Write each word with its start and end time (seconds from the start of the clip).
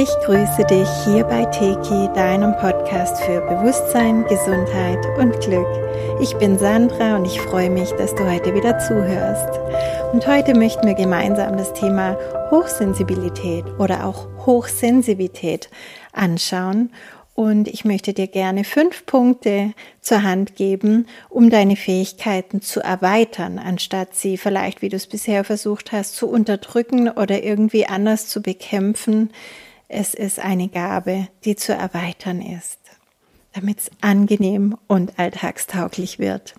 Ich 0.00 0.10
grüße 0.24 0.64
dich 0.70 0.88
hier 1.04 1.24
bei 1.24 1.44
Teki, 1.46 2.08
deinem 2.14 2.56
Podcast 2.58 3.20
für 3.24 3.40
Bewusstsein, 3.40 4.24
Gesundheit 4.28 5.04
und 5.18 5.40
Glück. 5.40 5.66
Ich 6.20 6.34
bin 6.34 6.56
Sandra 6.56 7.16
und 7.16 7.24
ich 7.24 7.40
freue 7.40 7.68
mich, 7.68 7.90
dass 7.94 8.14
du 8.14 8.24
heute 8.24 8.54
wieder 8.54 8.78
zuhörst. 8.78 9.58
Und 10.12 10.24
heute 10.28 10.54
möchten 10.54 10.86
wir 10.86 10.94
gemeinsam 10.94 11.56
das 11.56 11.72
Thema 11.72 12.16
Hochsensibilität 12.52 13.64
oder 13.80 14.06
auch 14.06 14.28
Hochsensitivität 14.46 15.68
anschauen 16.12 16.92
und 17.38 17.68
ich 17.68 17.84
möchte 17.84 18.14
dir 18.14 18.26
gerne 18.26 18.64
fünf 18.64 19.06
Punkte 19.06 19.72
zur 20.00 20.24
Hand 20.24 20.56
geben, 20.56 21.06
um 21.28 21.50
deine 21.50 21.76
Fähigkeiten 21.76 22.62
zu 22.62 22.80
erweitern, 22.80 23.60
anstatt 23.60 24.16
sie 24.16 24.36
vielleicht, 24.36 24.82
wie 24.82 24.88
du 24.88 24.96
es 24.96 25.06
bisher 25.06 25.44
versucht 25.44 25.92
hast, 25.92 26.16
zu 26.16 26.28
unterdrücken 26.28 27.08
oder 27.08 27.44
irgendwie 27.44 27.86
anders 27.86 28.26
zu 28.26 28.42
bekämpfen. 28.42 29.30
Es 29.88 30.14
ist 30.14 30.38
eine 30.38 30.68
Gabe, 30.68 31.28
die 31.44 31.56
zu 31.56 31.72
erweitern 31.72 32.42
ist, 32.42 32.78
damit 33.54 33.80
es 33.80 33.90
angenehm 34.00 34.76
und 34.86 35.18
alltagstauglich 35.18 36.18
wird. 36.18 36.54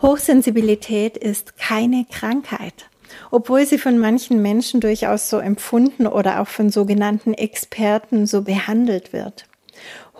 Hochsensibilität 0.00 1.16
ist 1.16 1.56
keine 1.56 2.04
Krankheit 2.10 2.86
obwohl 3.30 3.66
sie 3.66 3.78
von 3.78 3.98
manchen 3.98 4.42
Menschen 4.42 4.80
durchaus 4.80 5.28
so 5.28 5.38
empfunden 5.38 6.06
oder 6.06 6.40
auch 6.40 6.48
von 6.48 6.70
sogenannten 6.70 7.34
Experten 7.34 8.26
so 8.26 8.42
behandelt 8.42 9.12
wird. 9.12 9.46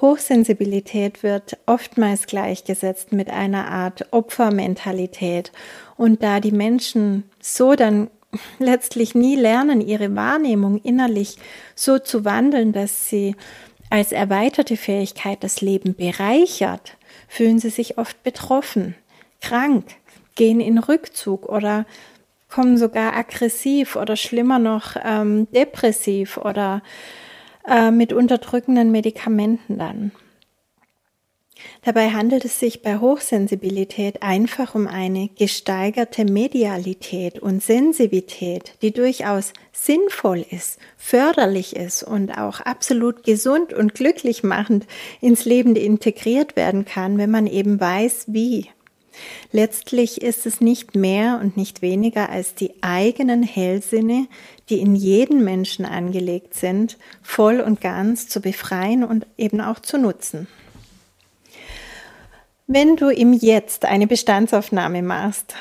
Hochsensibilität 0.00 1.22
wird 1.22 1.56
oftmals 1.66 2.26
gleichgesetzt 2.26 3.12
mit 3.12 3.30
einer 3.30 3.68
Art 3.68 4.06
Opfermentalität. 4.10 5.52
Und 5.96 6.22
da 6.22 6.40
die 6.40 6.52
Menschen 6.52 7.24
so 7.40 7.74
dann 7.74 8.10
letztlich 8.58 9.14
nie 9.14 9.36
lernen, 9.36 9.80
ihre 9.80 10.14
Wahrnehmung 10.14 10.80
innerlich 10.82 11.36
so 11.74 11.98
zu 11.98 12.24
wandeln, 12.24 12.72
dass 12.72 13.08
sie 13.08 13.36
als 13.90 14.12
erweiterte 14.12 14.76
Fähigkeit 14.76 15.44
das 15.44 15.60
Leben 15.60 15.94
bereichert, 15.94 16.96
fühlen 17.28 17.58
sie 17.58 17.70
sich 17.70 17.98
oft 17.98 18.22
betroffen, 18.22 18.94
krank, 19.40 19.84
gehen 20.34 20.60
in 20.60 20.78
Rückzug 20.78 21.48
oder 21.48 21.86
kommen 22.48 22.76
sogar 22.76 23.16
aggressiv 23.16 23.96
oder 23.96 24.16
schlimmer 24.16 24.58
noch 24.58 24.96
ähm, 25.04 25.48
depressiv 25.52 26.36
oder 26.38 26.82
äh, 27.66 27.90
mit 27.90 28.12
unterdrückenden 28.12 28.90
Medikamenten 28.90 29.78
dann. 29.78 30.12
Dabei 31.82 32.10
handelt 32.10 32.44
es 32.44 32.58
sich 32.58 32.82
bei 32.82 32.98
Hochsensibilität 32.98 34.22
einfach 34.22 34.74
um 34.74 34.86
eine 34.86 35.28
gesteigerte 35.28 36.24
Medialität 36.24 37.38
und 37.38 37.62
Sensivität, 37.62 38.74
die 38.80 38.92
durchaus 38.92 39.52
sinnvoll 39.72 40.46
ist, 40.50 40.78
förderlich 40.96 41.76
ist 41.76 42.02
und 42.02 42.38
auch 42.38 42.60
absolut 42.60 43.24
gesund 43.24 43.72
und 43.72 43.94
glücklich 43.94 44.42
machend 44.42 44.86
ins 45.20 45.44
Leben 45.44 45.76
integriert 45.76 46.56
werden 46.56 46.84
kann, 46.84 47.18
wenn 47.18 47.30
man 47.30 47.46
eben 47.46 47.80
weiß, 47.80 48.26
wie. 48.28 48.70
Letztlich 49.52 50.22
ist 50.22 50.46
es 50.46 50.60
nicht 50.60 50.94
mehr 50.94 51.38
und 51.40 51.56
nicht 51.56 51.82
weniger 51.82 52.30
als 52.30 52.54
die 52.54 52.74
eigenen 52.82 53.42
Hellsinne, 53.42 54.26
die 54.68 54.80
in 54.80 54.94
jeden 54.94 55.44
Menschen 55.44 55.84
angelegt 55.84 56.54
sind, 56.54 56.98
voll 57.22 57.60
und 57.60 57.80
ganz 57.80 58.28
zu 58.28 58.40
befreien 58.40 59.04
und 59.04 59.26
eben 59.36 59.60
auch 59.60 59.78
zu 59.78 59.98
nutzen. 59.98 60.48
Wenn 62.66 62.96
du 62.96 63.10
im 63.10 63.34
Jetzt 63.34 63.84
eine 63.84 64.06
Bestandsaufnahme 64.06 65.02
machst 65.02 65.54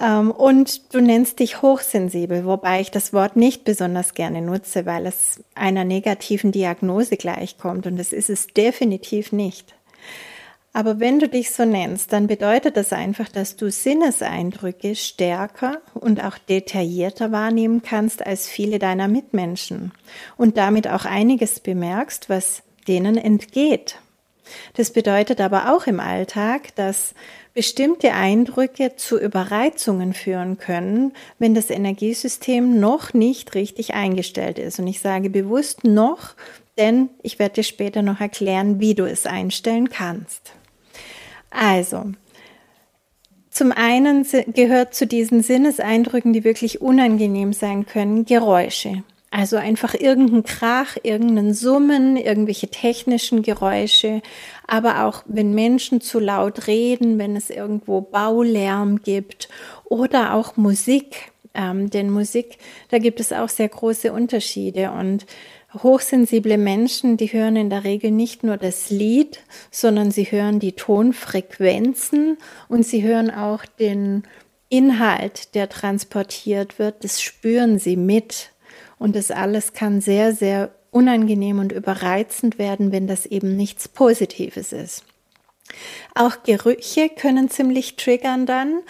ähm, 0.00 0.30
und 0.30 0.94
du 0.94 1.02
nennst 1.02 1.40
dich 1.40 1.60
hochsensibel, 1.60 2.46
wobei 2.46 2.80
ich 2.80 2.90
das 2.90 3.12
Wort 3.12 3.36
nicht 3.36 3.64
besonders 3.64 4.14
gerne 4.14 4.40
nutze, 4.40 4.86
weil 4.86 5.04
es 5.04 5.44
einer 5.54 5.84
negativen 5.84 6.50
Diagnose 6.50 7.18
gleichkommt 7.18 7.86
und 7.86 7.98
das 7.98 8.14
ist 8.14 8.30
es 8.30 8.46
definitiv 8.46 9.32
nicht. 9.32 9.74
Aber 10.72 11.00
wenn 11.00 11.18
du 11.18 11.28
dich 11.28 11.50
so 11.50 11.66
nennst, 11.66 12.14
dann 12.14 12.28
bedeutet 12.28 12.78
das 12.78 12.94
einfach, 12.94 13.28
dass 13.28 13.56
du 13.56 13.70
Sinneseindrücke 13.70 14.96
stärker 14.96 15.82
und 15.92 16.24
auch 16.24 16.38
detaillierter 16.38 17.30
wahrnehmen 17.30 17.82
kannst 17.82 18.26
als 18.26 18.48
viele 18.48 18.78
deiner 18.78 19.06
Mitmenschen 19.06 19.92
und 20.38 20.56
damit 20.56 20.88
auch 20.88 21.04
einiges 21.04 21.60
bemerkst, 21.60 22.30
was 22.30 22.62
denen 22.88 23.18
entgeht. 23.18 23.98
Das 24.74 24.92
bedeutet 24.92 25.40
aber 25.40 25.74
auch 25.74 25.86
im 25.86 26.00
Alltag, 26.00 26.74
dass 26.76 27.14
bestimmte 27.54 28.12
Eindrücke 28.12 28.96
zu 28.96 29.18
Überreizungen 29.18 30.14
führen 30.14 30.58
können, 30.58 31.12
wenn 31.38 31.54
das 31.54 31.70
Energiesystem 31.70 32.80
noch 32.80 33.12
nicht 33.12 33.54
richtig 33.54 33.94
eingestellt 33.94 34.58
ist. 34.58 34.78
Und 34.78 34.86
ich 34.86 35.00
sage 35.00 35.28
bewusst 35.28 35.84
noch, 35.84 36.34
denn 36.78 37.10
ich 37.22 37.38
werde 37.38 37.56
dir 37.56 37.64
später 37.64 38.02
noch 38.02 38.20
erklären, 38.20 38.80
wie 38.80 38.94
du 38.94 39.04
es 39.04 39.26
einstellen 39.26 39.90
kannst. 39.90 40.52
Also, 41.50 42.12
zum 43.50 43.70
einen 43.70 44.26
gehört 44.54 44.94
zu 44.94 45.06
diesen 45.06 45.42
Sinneseindrücken, 45.42 46.32
die 46.32 46.44
wirklich 46.44 46.80
unangenehm 46.80 47.52
sein 47.52 47.84
können, 47.84 48.24
Geräusche. 48.24 49.04
Also 49.34 49.56
einfach 49.56 49.94
irgendein 49.94 50.42
Krach, 50.42 50.98
irgendein 51.02 51.54
Summen, 51.54 52.18
irgendwelche 52.18 52.68
technischen 52.68 53.40
Geräusche, 53.40 54.20
aber 54.66 55.06
auch 55.06 55.22
wenn 55.26 55.54
Menschen 55.54 56.02
zu 56.02 56.20
laut 56.20 56.66
reden, 56.66 57.18
wenn 57.18 57.34
es 57.34 57.48
irgendwo 57.48 58.02
Baulärm 58.02 59.00
gibt 59.00 59.48
oder 59.84 60.34
auch 60.34 60.58
Musik. 60.58 61.32
Ähm, 61.54 61.88
denn 61.88 62.10
Musik, 62.10 62.58
da 62.90 62.98
gibt 62.98 63.20
es 63.20 63.32
auch 63.32 63.48
sehr 63.48 63.70
große 63.70 64.12
Unterschiede 64.12 64.90
und 64.90 65.24
Hochsensible 65.82 66.58
Menschen, 66.58 67.16
die 67.16 67.32
hören 67.32 67.56
in 67.56 67.70
der 67.70 67.84
Regel 67.84 68.10
nicht 68.10 68.44
nur 68.44 68.58
das 68.58 68.90
Lied, 68.90 69.40
sondern 69.70 70.10
sie 70.10 70.24
hören 70.24 70.60
die 70.60 70.72
Tonfrequenzen 70.72 72.36
und 72.68 72.84
sie 72.84 73.02
hören 73.02 73.30
auch 73.30 73.64
den 73.64 74.24
Inhalt, 74.68 75.54
der 75.54 75.70
transportiert 75.70 76.78
wird. 76.78 77.02
Das 77.04 77.22
spüren 77.22 77.78
sie 77.78 77.96
mit. 77.96 78.51
Und 79.02 79.16
das 79.16 79.32
alles 79.32 79.72
kann 79.72 80.00
sehr, 80.00 80.32
sehr 80.32 80.70
unangenehm 80.92 81.58
und 81.58 81.72
überreizend 81.72 82.56
werden, 82.56 82.92
wenn 82.92 83.08
das 83.08 83.26
eben 83.26 83.56
nichts 83.56 83.88
Positives 83.88 84.72
ist. 84.72 85.02
Auch 86.14 86.44
Gerüche 86.44 87.08
können 87.08 87.50
ziemlich 87.50 87.96
triggern 87.96 88.46
dann. 88.46 88.80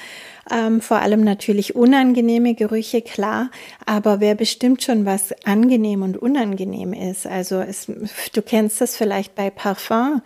Ähm, 0.50 0.83
vor 0.83 0.99
allem 0.99 1.25
natürlich 1.25 1.77
unangenehme 1.77 2.55
Gerüche, 2.55 3.00
klar, 3.00 3.50
aber 3.87 4.21
wer 4.21 4.34
bestimmt 4.34 4.83
schon, 4.83 5.06
was 5.06 5.33
angenehm 5.47 6.03
und 6.03 6.19
unangenehm 6.19 6.93
ist. 6.93 7.27
Also 7.27 7.61
es, 7.61 7.87
du 8.34 8.43
kennst 8.43 8.83
das 8.83 8.99
vielleicht 8.99 9.34
bei 9.34 9.49
Parfum. 9.49 10.21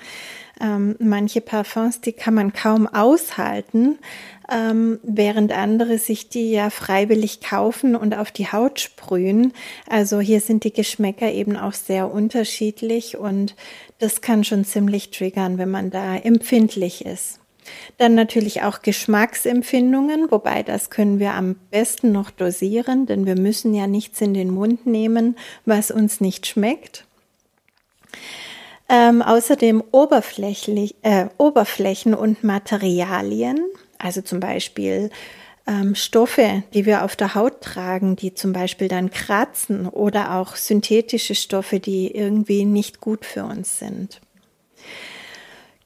Ähm, 0.61 0.97
manche 0.99 1.43
Parfums, 1.43 2.01
die 2.01 2.13
kann 2.13 2.35
man 2.35 2.53
kaum 2.53 2.89
aushalten, 2.89 3.99
ähm, 4.51 5.01
während 5.03 5.53
andere 5.53 5.99
sich 5.99 6.29
die 6.29 6.51
ja 6.53 6.71
freiwillig 6.71 7.41
kaufen 7.41 7.97
und 7.97 8.17
auf 8.17 8.31
die 8.31 8.51
Haut 8.51 8.81
sprühen. 8.81 9.53
Also 9.89 10.21
hier 10.21 10.41
sind 10.41 10.65
die 10.65 10.73
Geschmäcker 10.73 11.31
eben 11.33 11.57
auch 11.57 11.73
sehr 11.73 12.11
unterschiedlich 12.11 13.17
und 13.17 13.55
das 13.99 14.21
kann 14.21 14.45
schon 14.45 14.65
ziemlich 14.65 15.11
triggern, 15.11 15.59
wenn 15.59 15.71
man 15.71 15.91
da 15.91 16.17
empfindlich 16.17 17.05
ist. 17.05 17.41
Dann 17.99 18.15
natürlich 18.15 18.63
auch 18.63 18.83
Geschmacksempfindungen, 18.83 20.31
wobei 20.31 20.63
das 20.63 20.91
können 20.91 21.19
wir 21.19 21.35
am 21.35 21.57
besten 21.71 22.13
noch 22.13 22.31
dosieren, 22.31 23.07
denn 23.07 23.27
wir 23.27 23.37
müssen 23.37 23.75
ja 23.75 23.87
nichts 23.89 24.21
in 24.21 24.35
den 24.35 24.51
Mund 24.51 24.87
nehmen, 24.87 25.37
was 25.65 25.91
uns 25.91 26.21
nicht 26.21 26.47
schmeckt. 26.47 27.05
Ähm, 28.89 29.21
außerdem 29.21 29.83
Oberflächlich, 29.91 30.95
äh, 31.03 31.27
Oberflächen 31.39 32.15
und 32.15 32.45
Materialien, 32.45 33.59
also 33.99 34.21
zum 34.23 34.41
Beispiel 34.41 35.11
ähm, 35.67 35.95
Stoffe, 35.95 36.63
die 36.75 36.87
wir 36.87 37.05
auf 37.05 37.17
der 37.17 37.35
Haut 37.35 37.61
tragen, 37.61 38.17
die 38.17 38.35
zum 38.35 38.53
Beispiel 38.53 38.89
dann 38.89 39.11
kratzen 39.11 39.89
oder 39.89 40.37
auch 40.37 40.57
synthetische 40.57 41.35
Stoffe, 41.35 41.81
die 41.81 42.15
irgendwie 42.15 42.65
nicht 42.65 43.01
gut 43.01 43.25
für 43.25 43.45
uns 43.45 43.79
sind. 43.79 44.21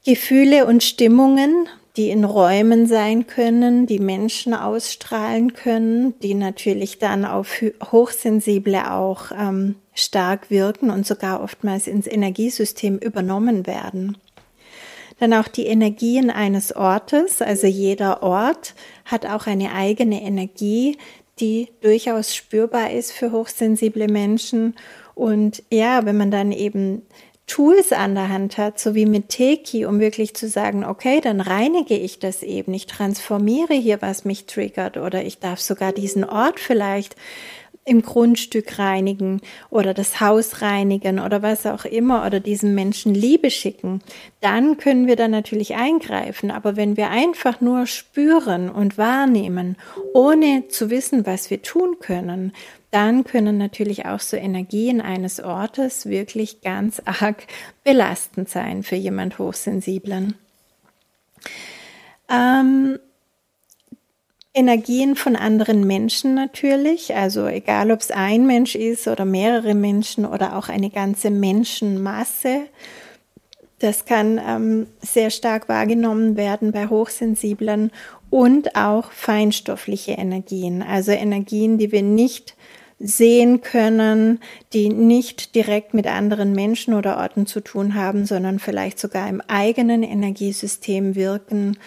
Gefühle 0.04 0.66
und 0.66 0.82
Stimmungen, 0.82 1.68
die 1.96 2.10
in 2.10 2.24
Räumen 2.24 2.86
sein 2.86 3.26
können, 3.26 3.86
die 3.86 3.98
Menschen 3.98 4.54
ausstrahlen 4.54 5.52
können, 5.52 6.18
die 6.20 6.34
natürlich 6.34 6.98
dann 6.98 7.24
auf 7.24 7.62
Hochsensible 7.90 8.90
auch 8.92 9.32
ähm, 9.32 9.74
stark 9.92 10.50
wirken 10.50 10.90
und 10.90 11.06
sogar 11.06 11.42
oftmals 11.42 11.86
ins 11.86 12.06
Energiesystem 12.06 12.96
übernommen 12.98 13.66
werden. 13.66 14.16
Dann 15.20 15.34
auch 15.34 15.48
die 15.48 15.66
Energien 15.66 16.30
eines 16.30 16.74
Ortes, 16.74 17.42
also 17.42 17.66
jeder 17.66 18.22
Ort 18.22 18.74
hat 19.04 19.26
auch 19.26 19.46
eine 19.46 19.72
eigene 19.74 20.22
Energie, 20.22 20.96
die 21.38 21.68
durchaus 21.82 22.34
spürbar 22.34 22.90
ist 22.90 23.12
für 23.12 23.30
hochsensible 23.30 24.08
Menschen. 24.08 24.74
Und 25.14 25.62
ja, 25.70 26.06
wenn 26.06 26.16
man 26.16 26.30
dann 26.30 26.52
eben 26.52 27.02
Tools 27.46 27.92
an 27.92 28.14
der 28.14 28.28
Hand 28.28 28.58
hat, 28.58 28.78
so 28.78 28.94
wie 28.94 29.06
mit 29.06 29.28
Teki, 29.28 29.84
um 29.84 30.00
wirklich 30.00 30.34
zu 30.34 30.48
sagen, 30.48 30.84
okay, 30.84 31.20
dann 31.20 31.40
reinige 31.40 31.96
ich 31.96 32.18
das 32.18 32.42
eben, 32.42 32.72
ich 32.72 32.86
transformiere 32.86 33.74
hier, 33.74 34.00
was 34.00 34.24
mich 34.24 34.46
triggert. 34.46 34.96
Oder 34.96 35.24
ich 35.24 35.38
darf 35.38 35.60
sogar 35.60 35.92
diesen 35.92 36.24
Ort 36.24 36.60
vielleicht 36.60 37.16
im 37.90 38.02
Grundstück 38.02 38.78
reinigen 38.78 39.40
oder 39.68 39.94
das 39.94 40.20
Haus 40.20 40.62
reinigen 40.62 41.18
oder 41.18 41.42
was 41.42 41.66
auch 41.66 41.84
immer 41.84 42.24
oder 42.24 42.38
diesem 42.38 42.72
Menschen 42.76 43.16
Liebe 43.16 43.50
schicken, 43.50 44.00
dann 44.40 44.78
können 44.78 45.08
wir 45.08 45.16
da 45.16 45.26
natürlich 45.26 45.74
eingreifen. 45.74 46.52
Aber 46.52 46.76
wenn 46.76 46.96
wir 46.96 47.10
einfach 47.10 47.60
nur 47.60 47.88
spüren 47.88 48.70
und 48.70 48.96
wahrnehmen, 48.96 49.76
ohne 50.14 50.68
zu 50.68 50.88
wissen, 50.88 51.26
was 51.26 51.50
wir 51.50 51.62
tun 51.62 51.96
können, 51.98 52.52
dann 52.92 53.24
können 53.24 53.58
natürlich 53.58 54.06
auch 54.06 54.20
so 54.20 54.36
Energien 54.36 55.00
eines 55.00 55.40
Ortes 55.40 56.06
wirklich 56.06 56.60
ganz 56.60 57.02
arg 57.04 57.44
belastend 57.82 58.48
sein 58.48 58.84
für 58.84 58.96
jemand 58.96 59.40
Hochsensiblen. 59.40 60.34
Ähm, 62.28 63.00
Energien 64.52 65.14
von 65.14 65.36
anderen 65.36 65.86
Menschen 65.86 66.34
natürlich, 66.34 67.14
also 67.14 67.46
egal 67.46 67.92
ob 67.92 68.00
es 68.00 68.10
ein 68.10 68.46
Mensch 68.46 68.74
ist 68.74 69.06
oder 69.06 69.24
mehrere 69.24 69.74
Menschen 69.74 70.24
oder 70.24 70.56
auch 70.56 70.68
eine 70.68 70.90
ganze 70.90 71.30
Menschenmasse. 71.30 72.62
Das 73.78 74.04
kann 74.04 74.40
ähm, 74.44 74.86
sehr 75.00 75.30
stark 75.30 75.68
wahrgenommen 75.68 76.36
werden 76.36 76.72
bei 76.72 76.88
Hochsensiblen 76.88 77.92
und 78.28 78.76
auch 78.76 79.12
feinstoffliche 79.12 80.12
Energien, 80.12 80.82
also 80.82 81.12
Energien, 81.12 81.78
die 81.78 81.92
wir 81.92 82.02
nicht 82.02 82.56
sehen 82.98 83.62
können, 83.62 84.40
die 84.74 84.90
nicht 84.90 85.54
direkt 85.54 85.94
mit 85.94 86.06
anderen 86.06 86.52
Menschen 86.52 86.92
oder 86.92 87.16
Orten 87.16 87.46
zu 87.46 87.60
tun 87.60 87.94
haben, 87.94 88.26
sondern 88.26 88.58
vielleicht 88.58 88.98
sogar 88.98 89.28
im 89.28 89.40
eigenen 89.40 90.02
Energiesystem 90.02 91.14
wirken 91.14 91.78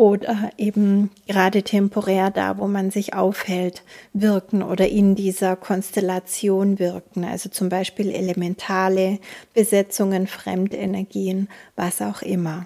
oder 0.00 0.50
eben 0.56 1.10
gerade 1.26 1.62
temporär 1.62 2.30
da, 2.30 2.56
wo 2.56 2.66
man 2.66 2.90
sich 2.90 3.12
aufhält, 3.12 3.82
wirken 4.14 4.62
oder 4.62 4.88
in 4.88 5.14
dieser 5.14 5.56
Konstellation 5.56 6.78
wirken. 6.78 7.22
Also 7.22 7.50
zum 7.50 7.68
Beispiel 7.68 8.10
elementale 8.10 9.18
Besetzungen, 9.52 10.26
Fremdenergien, 10.26 11.50
was 11.76 12.00
auch 12.00 12.22
immer. 12.22 12.64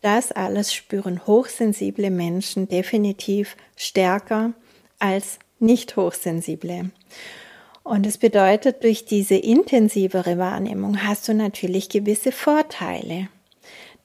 Das 0.00 0.30
alles 0.30 0.72
spüren 0.72 1.26
hochsensible 1.26 2.08
Menschen 2.10 2.68
definitiv 2.68 3.56
stärker 3.74 4.52
als 5.00 5.40
nicht 5.58 5.96
hochsensible. 5.96 6.92
Und 7.82 8.06
es 8.06 8.16
bedeutet, 8.16 8.84
durch 8.84 9.04
diese 9.04 9.34
intensivere 9.34 10.38
Wahrnehmung 10.38 11.02
hast 11.02 11.26
du 11.26 11.34
natürlich 11.34 11.88
gewisse 11.88 12.30
Vorteile. 12.30 13.26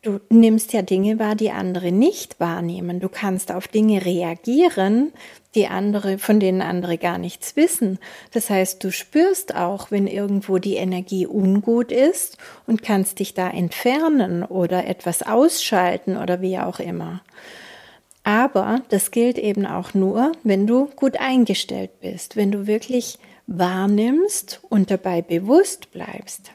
Du 0.04 0.20
nimmst 0.30 0.74
ja 0.74 0.82
Dinge 0.82 1.20
wahr, 1.20 1.36
die 1.36 1.52
andere 1.52 1.92
nicht 1.92 2.40
wahrnehmen. 2.40 3.00
Du 3.00 3.08
kannst 3.08 3.52
auf 3.52 3.68
Dinge 3.68 4.04
reagieren, 4.04 5.14
die 5.54 5.68
andere, 5.68 6.18
von 6.18 6.40
denen 6.40 6.64
andere 6.64 6.98
gar 6.98 7.20
nichts 7.20 7.56
wissen. 7.56 8.00
Das 8.32 8.50
heißt, 8.50 8.84
du 8.84 8.92
spürst 8.92 9.54
auch, 9.54 9.92
wenn 9.92 10.08
irgendwo 10.08 10.58
die 10.58 10.78
Energie 10.78 11.28
ungut 11.28 11.92
ist 11.92 12.40
und 12.66 12.82
kannst 12.82 13.20
dich 13.20 13.36
da 13.36 13.48
entfernen 13.52 14.42
oder 14.44 14.88
etwas 14.88 15.22
ausschalten 15.22 16.18
oder 16.18 16.42
wie 16.42 16.58
auch 16.58 16.80
immer. 16.80 17.22
Aber 18.24 18.82
das 18.90 19.12
gilt 19.12 19.38
eben 19.38 19.68
auch 19.68 19.94
nur, 19.94 20.32
wenn 20.44 20.66
du 20.66 20.88
gut 20.96 21.18
eingestellt 21.18 22.00
bist, 22.00 22.36
wenn 22.36 22.52
du 22.52 22.66
wirklich 22.66 23.20
wahrnimmst 23.46 24.62
und 24.68 24.90
dabei 24.90 25.22
bewusst 25.22 25.92
bleibst. 25.92 26.54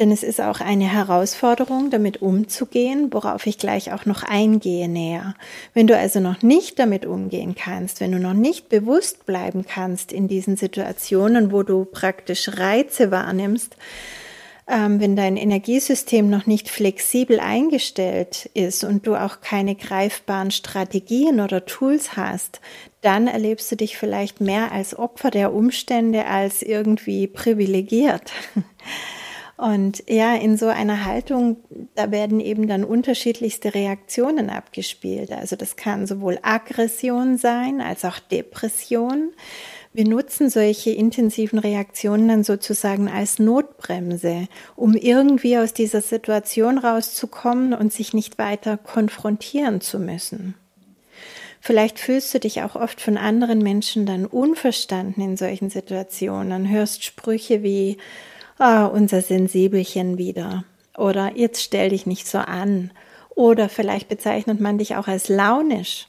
Denn 0.00 0.10
es 0.10 0.24
ist 0.24 0.40
auch 0.40 0.60
eine 0.60 0.90
Herausforderung, 0.90 1.90
damit 1.90 2.20
umzugehen, 2.20 3.12
worauf 3.12 3.46
ich 3.46 3.58
gleich 3.58 3.92
auch 3.92 4.06
noch 4.06 4.24
eingehe 4.24 4.88
näher. 4.88 5.34
Wenn 5.72 5.86
du 5.86 5.96
also 5.96 6.18
noch 6.18 6.42
nicht 6.42 6.80
damit 6.80 7.06
umgehen 7.06 7.54
kannst, 7.54 8.00
wenn 8.00 8.10
du 8.10 8.18
noch 8.18 8.34
nicht 8.34 8.68
bewusst 8.68 9.24
bleiben 9.24 9.64
kannst 9.64 10.10
in 10.10 10.26
diesen 10.26 10.56
Situationen, 10.56 11.52
wo 11.52 11.62
du 11.62 11.84
praktisch 11.84 12.58
Reize 12.58 13.12
wahrnimmst, 13.12 13.76
ähm, 14.66 14.98
wenn 14.98 15.14
dein 15.14 15.36
Energiesystem 15.36 16.28
noch 16.28 16.46
nicht 16.46 16.70
flexibel 16.70 17.38
eingestellt 17.38 18.50
ist 18.54 18.82
und 18.82 19.06
du 19.06 19.14
auch 19.14 19.42
keine 19.42 19.76
greifbaren 19.76 20.50
Strategien 20.50 21.40
oder 21.40 21.66
Tools 21.66 22.16
hast, 22.16 22.60
dann 23.00 23.26
erlebst 23.26 23.70
du 23.70 23.76
dich 23.76 23.96
vielleicht 23.96 24.40
mehr 24.40 24.72
als 24.72 24.98
Opfer 24.98 25.30
der 25.30 25.52
Umstände 25.52 26.26
als 26.26 26.62
irgendwie 26.62 27.26
privilegiert. 27.26 28.32
Und 29.56 30.02
ja, 30.08 30.34
in 30.34 30.56
so 30.56 30.66
einer 30.66 31.04
Haltung, 31.04 31.58
da 31.94 32.10
werden 32.10 32.40
eben 32.40 32.66
dann 32.66 32.82
unterschiedlichste 32.82 33.74
Reaktionen 33.74 34.50
abgespielt. 34.50 35.30
Also 35.30 35.54
das 35.54 35.76
kann 35.76 36.06
sowohl 36.06 36.38
Aggression 36.42 37.38
sein 37.38 37.80
als 37.80 38.04
auch 38.04 38.18
Depression. 38.18 39.32
Wir 39.92 40.08
nutzen 40.08 40.50
solche 40.50 40.90
intensiven 40.90 41.60
Reaktionen 41.60 42.26
dann 42.26 42.42
sozusagen 42.42 43.08
als 43.08 43.38
Notbremse, 43.38 44.48
um 44.74 44.94
irgendwie 44.94 45.56
aus 45.56 45.72
dieser 45.72 46.00
Situation 46.00 46.78
rauszukommen 46.78 47.74
und 47.74 47.92
sich 47.92 48.12
nicht 48.12 48.38
weiter 48.38 48.76
konfrontieren 48.76 49.80
zu 49.80 50.00
müssen. 50.00 50.54
Vielleicht 51.60 52.00
fühlst 52.00 52.34
du 52.34 52.40
dich 52.40 52.62
auch 52.62 52.74
oft 52.74 53.00
von 53.00 53.16
anderen 53.16 53.60
Menschen 53.60 54.04
dann 54.04 54.26
unverstanden 54.26 55.22
in 55.22 55.36
solchen 55.36 55.70
Situationen, 55.70 56.68
hörst 56.68 57.04
Sprüche 57.04 57.62
wie, 57.62 57.96
ah, 58.58 58.86
unser 58.86 59.22
Sensibelchen 59.22 60.18
wieder. 60.18 60.64
Oder 60.96 61.36
jetzt 61.36 61.62
stell 61.62 61.90
dich 61.90 62.06
nicht 62.06 62.26
so 62.26 62.38
an. 62.38 62.90
Oder 63.34 63.68
vielleicht 63.68 64.08
bezeichnet 64.08 64.60
man 64.60 64.78
dich 64.78 64.96
auch 64.96 65.08
als 65.08 65.28
launisch, 65.28 66.08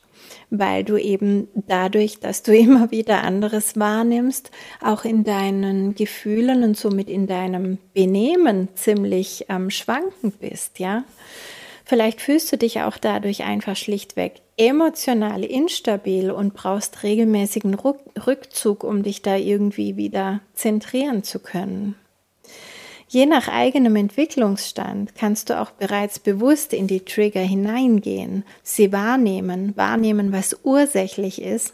weil 0.52 0.84
du 0.84 0.98
eben 0.98 1.48
dadurch, 1.68 2.20
dass 2.20 2.44
du 2.44 2.56
immer 2.58 2.92
wieder 2.92 3.24
anderes 3.24 3.80
wahrnimmst, 3.80 4.52
auch 4.82 5.06
in 5.06 5.24
deinen 5.24 5.96
Gefühlen 5.96 6.64
und 6.64 6.78
somit 6.78 7.10
in 7.10 7.28
deinem 7.28 7.80
Benehmen 7.94 8.70
ziemlich 8.76 9.46
ähm, 9.50 9.70
Schwanken 9.70 10.32
bist, 10.32 10.80
ja. 10.80 11.04
Vielleicht 11.88 12.20
fühlst 12.20 12.52
du 12.52 12.58
dich 12.58 12.82
auch 12.82 12.98
dadurch 12.98 13.44
einfach 13.44 13.76
schlichtweg 13.76 14.42
emotional 14.58 15.44
instabil 15.44 16.32
und 16.32 16.56
brauchst 16.56 17.04
regelmäßigen 17.04 17.76
Rückzug, 17.76 18.84
um 18.84 19.04
dich 19.04 19.22
da 19.22 19.36
irgendwie 19.36 19.96
wieder 19.96 20.42
zentrieren 20.56 21.24
zu 21.24 21.38
können. 21.38 21.96
Je 23.08 23.26
nach 23.26 23.48
eigenem 23.48 23.96
Entwicklungsstand 23.96 25.16
kannst 25.16 25.50
du 25.50 25.60
auch 25.60 25.72
bereits 25.72 26.20
bewusst 26.20 26.74
in 26.74 26.88
die 26.88 27.02
Trigger 27.02 27.42
hineingehen, 27.42 28.44
sie 28.64 28.92
wahrnehmen, 28.92 29.78
wahrnehmen, 29.78 30.32
was 30.32 30.58
ursächlich 30.64 31.42
ist 31.42 31.74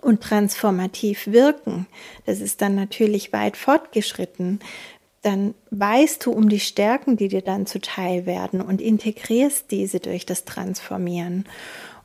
und 0.00 0.20
transformativ 0.20 1.28
wirken. 1.28 1.86
Das 2.26 2.40
ist 2.40 2.60
dann 2.60 2.74
natürlich 2.74 3.32
weit 3.32 3.56
fortgeschritten. 3.56 4.60
Dann 5.22 5.54
weißt 5.70 6.24
du 6.26 6.32
um 6.32 6.48
die 6.48 6.60
Stärken, 6.60 7.16
die 7.16 7.28
dir 7.28 7.42
dann 7.42 7.66
zuteil 7.66 8.26
werden 8.26 8.60
und 8.60 8.80
integrierst 8.80 9.70
diese 9.70 10.00
durch 10.00 10.26
das 10.26 10.44
Transformieren. 10.44 11.44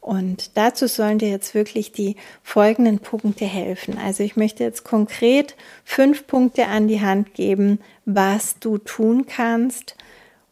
Und 0.04 0.58
dazu 0.58 0.88
sollen 0.88 1.18
dir 1.18 1.30
jetzt 1.30 1.56
wirklich 1.56 1.94
die 1.94 2.18
folgenden 2.42 3.00
Punkte 3.00 3.46
helfen. 3.46 3.98
Also 3.98 4.22
ich 4.22 4.36
möchte 4.36 4.62
jetzt 4.62 4.84
konkret 4.84 5.56
fünf 5.86 6.28
Punkte 6.28 6.68
an 6.68 6.90
die 6.90 7.00
Hand 7.00 7.34
geben, 7.36 7.80
was 8.04 8.60
du 8.60 8.80
tun 8.80 9.28
kannst, 9.28 9.96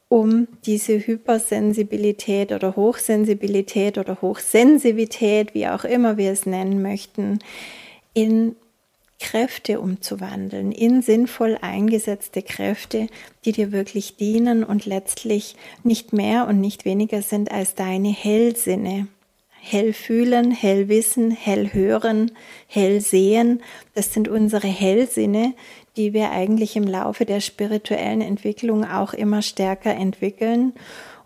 um 0.08 0.48
diese 0.66 1.06
Hypersensibilität 1.06 2.54
oder 2.54 2.78
Hochsensibilität 2.78 3.98
oder 3.98 4.22
Hochsensivität, 4.22 5.54
wie 5.54 5.68
auch 5.68 5.84
immer 5.84 6.16
wir 6.16 6.32
es 6.32 6.46
nennen 6.46 6.82
möchten, 6.82 7.40
in 8.14 8.56
Kräfte 9.20 9.82
umzuwandeln, 9.82 10.72
in 10.72 11.02
sinnvoll 11.02 11.58
eingesetzte 11.60 12.42
Kräfte, 12.42 13.08
die 13.44 13.52
dir 13.52 13.74
wirklich 13.74 14.16
dienen 14.16 14.64
und 14.64 14.86
letztlich 14.86 15.58
nicht 15.84 16.14
mehr 16.14 16.48
und 16.48 16.62
nicht 16.62 16.86
weniger 16.86 17.22
sind 17.22 17.52
als 17.52 17.76
deine 17.76 18.14
Hellsinne 18.14 19.08
hell 19.64 19.94
fühlen, 19.94 20.52
hell 20.52 20.90
wissen, 20.90 21.30
hell 21.32 21.72
hören, 21.72 22.32
hell 22.68 23.00
sehen. 23.00 23.62
Das 23.94 24.12
sind 24.12 24.28
unsere 24.28 24.68
Hellsinne, 24.68 25.54
die 25.96 26.14
wir 26.14 26.32
eigentlich 26.32 26.76
im 26.76 26.86
Laufe 26.88 27.26
der 27.26 27.42
spirituellen 27.42 28.22
Entwicklung 28.22 28.84
auch 28.84 29.14
immer 29.14 29.42
stärker 29.42 29.94
entwickeln. 29.94 30.74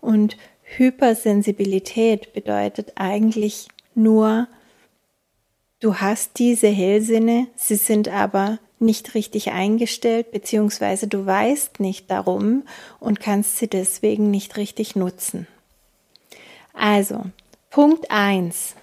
Und 0.00 0.36
Hypersensibilität 0.62 2.34
bedeutet 2.34 2.92
eigentlich 2.96 3.68
nur, 3.94 4.48
du 5.80 5.96
hast 5.96 6.38
diese 6.38 6.68
Hellsinne, 6.68 7.46
sie 7.56 7.76
sind 7.76 8.08
aber 8.08 8.58
nicht 8.78 9.14
richtig 9.14 9.52
eingestellt, 9.52 10.30
beziehungsweise 10.30 11.08
du 11.08 11.24
weißt 11.24 11.80
nicht 11.80 12.10
darum 12.10 12.64
und 13.00 13.20
kannst 13.20 13.56
sie 13.56 13.68
deswegen 13.68 14.30
nicht 14.30 14.58
richtig 14.58 14.94
nutzen. 14.94 15.46
Also, 16.74 17.24
Punkt 17.76 18.10
1. 18.10 18.74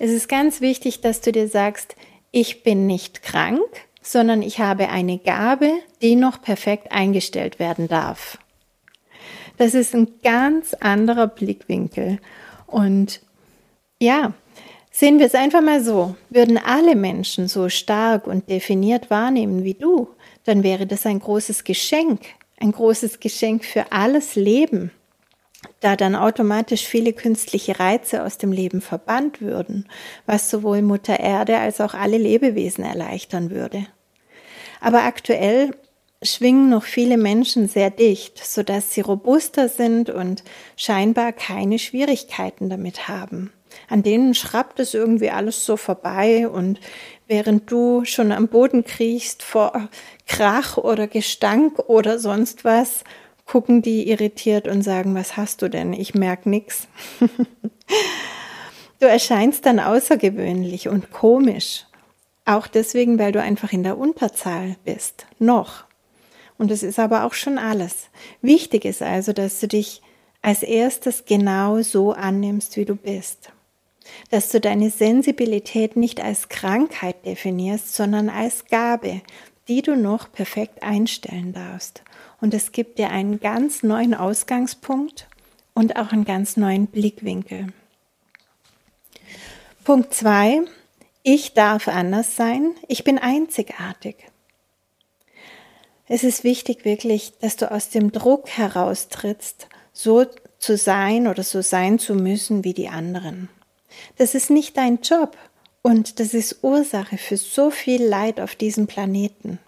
Es 0.00 0.10
ist 0.10 0.28
ganz 0.28 0.60
wichtig, 0.60 1.00
dass 1.02 1.20
du 1.20 1.30
dir 1.30 1.46
sagst, 1.46 1.94
ich 2.32 2.64
bin 2.64 2.84
nicht 2.84 3.22
krank, 3.22 3.62
sondern 4.02 4.42
ich 4.42 4.58
habe 4.58 4.88
eine 4.88 5.18
Gabe, 5.18 5.70
die 6.02 6.16
noch 6.16 6.42
perfekt 6.42 6.90
eingestellt 6.90 7.60
werden 7.60 7.86
darf. 7.86 8.38
Das 9.56 9.74
ist 9.74 9.94
ein 9.94 10.08
ganz 10.24 10.74
anderer 10.74 11.28
Blickwinkel. 11.28 12.18
Und 12.66 13.20
ja, 14.00 14.34
Sehen 14.90 15.20
wir 15.20 15.26
es 15.26 15.36
einfach 15.36 15.62
mal 15.62 15.80
so, 15.80 16.16
würden 16.28 16.58
alle 16.58 16.96
Menschen 16.96 17.46
so 17.46 17.68
stark 17.68 18.26
und 18.26 18.50
definiert 18.50 19.08
wahrnehmen 19.10 19.62
wie 19.62 19.74
du, 19.74 20.08
dann 20.42 20.64
wäre 20.64 20.88
das 20.88 21.06
ein 21.06 21.20
großes 21.20 21.62
Geschenk, 21.62 22.22
ein 22.58 22.72
großes 22.72 23.20
Geschenk 23.20 23.64
für 23.64 23.92
alles 23.92 24.34
Leben, 24.34 24.90
da 25.80 25.96
dann 25.96 26.14
automatisch 26.14 26.86
viele 26.86 27.12
künstliche 27.12 27.78
Reize 27.78 28.24
aus 28.24 28.38
dem 28.38 28.52
Leben 28.52 28.80
verbannt 28.80 29.40
würden, 29.40 29.88
was 30.26 30.50
sowohl 30.50 30.82
Mutter 30.82 31.20
Erde 31.20 31.58
als 31.58 31.80
auch 31.80 31.94
alle 31.94 32.18
Lebewesen 32.18 32.84
erleichtern 32.84 33.50
würde. 33.50 33.86
Aber 34.80 35.02
aktuell 35.02 35.72
schwingen 36.22 36.68
noch 36.68 36.84
viele 36.84 37.16
Menschen 37.16 37.68
sehr 37.68 37.90
dicht, 37.90 38.44
sodass 38.44 38.92
sie 38.92 39.00
robuster 39.00 39.68
sind 39.68 40.10
und 40.10 40.42
scheinbar 40.76 41.32
keine 41.32 41.78
Schwierigkeiten 41.78 42.68
damit 42.68 43.08
haben. 43.08 43.52
An 43.88 44.02
denen 44.02 44.34
schrappt 44.34 44.80
es 44.80 44.94
irgendwie 44.94 45.30
alles 45.30 45.64
so 45.64 45.76
vorbei 45.76 46.48
und 46.48 46.80
während 47.26 47.70
du 47.70 48.04
schon 48.04 48.32
am 48.32 48.48
Boden 48.48 48.84
kriechst 48.84 49.42
vor 49.42 49.88
Krach 50.26 50.76
oder 50.76 51.06
Gestank 51.06 51.78
oder 51.78 52.18
sonst 52.18 52.64
was, 52.64 53.04
gucken 53.50 53.82
die 53.82 54.08
irritiert 54.08 54.68
und 54.68 54.82
sagen, 54.82 55.16
was 55.16 55.36
hast 55.36 55.60
du 55.62 55.68
denn? 55.68 55.92
Ich 55.92 56.14
merk 56.14 56.46
nix. 56.46 56.86
du 59.00 59.06
erscheinst 59.08 59.66
dann 59.66 59.80
außergewöhnlich 59.80 60.88
und 60.88 61.10
komisch. 61.10 61.84
Auch 62.44 62.68
deswegen, 62.68 63.18
weil 63.18 63.32
du 63.32 63.42
einfach 63.42 63.72
in 63.72 63.82
der 63.82 63.98
Unterzahl 63.98 64.76
bist. 64.84 65.26
Noch. 65.40 65.82
Und 66.58 66.70
es 66.70 66.84
ist 66.84 67.00
aber 67.00 67.24
auch 67.24 67.34
schon 67.34 67.58
alles. 67.58 68.10
Wichtig 68.40 68.84
ist 68.84 69.02
also, 69.02 69.32
dass 69.32 69.58
du 69.58 69.66
dich 69.66 70.00
als 70.42 70.62
erstes 70.62 71.24
genau 71.24 71.82
so 71.82 72.12
annimmst, 72.12 72.76
wie 72.76 72.84
du 72.84 72.94
bist. 72.94 73.50
Dass 74.30 74.50
du 74.50 74.60
deine 74.60 74.90
Sensibilität 74.90 75.96
nicht 75.96 76.22
als 76.22 76.48
Krankheit 76.48 77.26
definierst, 77.26 77.96
sondern 77.96 78.28
als 78.28 78.66
Gabe, 78.66 79.22
die 79.66 79.82
du 79.82 79.96
noch 79.96 80.30
perfekt 80.30 80.84
einstellen 80.84 81.52
darfst. 81.52 82.04
Und 82.40 82.54
es 82.54 82.72
gibt 82.72 82.98
dir 82.98 83.10
einen 83.10 83.40
ganz 83.40 83.82
neuen 83.82 84.14
Ausgangspunkt 84.14 85.28
und 85.74 85.96
auch 85.96 86.12
einen 86.12 86.24
ganz 86.24 86.56
neuen 86.56 86.86
Blickwinkel. 86.86 87.72
Punkt 89.84 90.14
zwei: 90.14 90.62
Ich 91.22 91.54
darf 91.54 91.88
anders 91.88 92.36
sein. 92.36 92.74
Ich 92.88 93.04
bin 93.04 93.18
einzigartig. 93.18 94.16
Es 96.06 96.24
ist 96.24 96.42
wichtig 96.42 96.84
wirklich, 96.84 97.38
dass 97.38 97.56
du 97.56 97.70
aus 97.70 97.88
dem 97.88 98.10
Druck 98.10 98.48
heraustrittst, 98.48 99.68
so 99.92 100.26
zu 100.58 100.76
sein 100.76 101.28
oder 101.28 101.44
so 101.44 101.62
sein 101.62 102.00
zu 102.00 102.14
müssen 102.14 102.64
wie 102.64 102.74
die 102.74 102.88
anderen. 102.88 103.48
Das 104.16 104.34
ist 104.34 104.50
nicht 104.50 104.76
dein 104.76 105.00
Job 105.02 105.36
und 105.82 106.18
das 106.18 106.34
ist 106.34 106.64
Ursache 106.64 107.16
für 107.16 107.36
so 107.36 107.70
viel 107.70 108.02
Leid 108.02 108.40
auf 108.40 108.56
diesem 108.56 108.88
Planeten. 108.88 109.60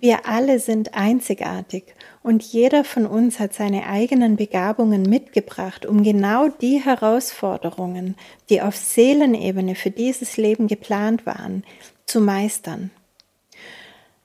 Wir 0.00 0.26
alle 0.26 0.58
sind 0.58 0.94
einzigartig 0.94 1.94
und 2.22 2.42
jeder 2.42 2.84
von 2.84 3.06
uns 3.06 3.38
hat 3.38 3.54
seine 3.54 3.86
eigenen 3.86 4.36
Begabungen 4.36 5.02
mitgebracht, 5.02 5.86
um 5.86 6.02
genau 6.02 6.48
die 6.48 6.84
Herausforderungen, 6.84 8.16
die 8.48 8.62
auf 8.62 8.76
Seelenebene 8.76 9.74
für 9.74 9.90
dieses 9.90 10.36
Leben 10.36 10.66
geplant 10.66 11.26
waren, 11.26 11.64
zu 12.06 12.20
meistern. 12.20 12.90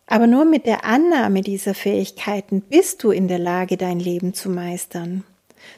Aber 0.08 0.26
nur 0.26 0.46
mit 0.46 0.66
der 0.66 0.86
Annahme 0.86 1.42
dieser 1.42 1.74
Fähigkeiten 1.74 2.62
bist 2.62 3.04
du 3.04 3.12
in 3.12 3.28
der 3.28 3.40
Lage, 3.40 3.78
dein 3.78 4.00
Leben 4.00 4.34
zu 4.34 4.50
meistern. 4.50 5.26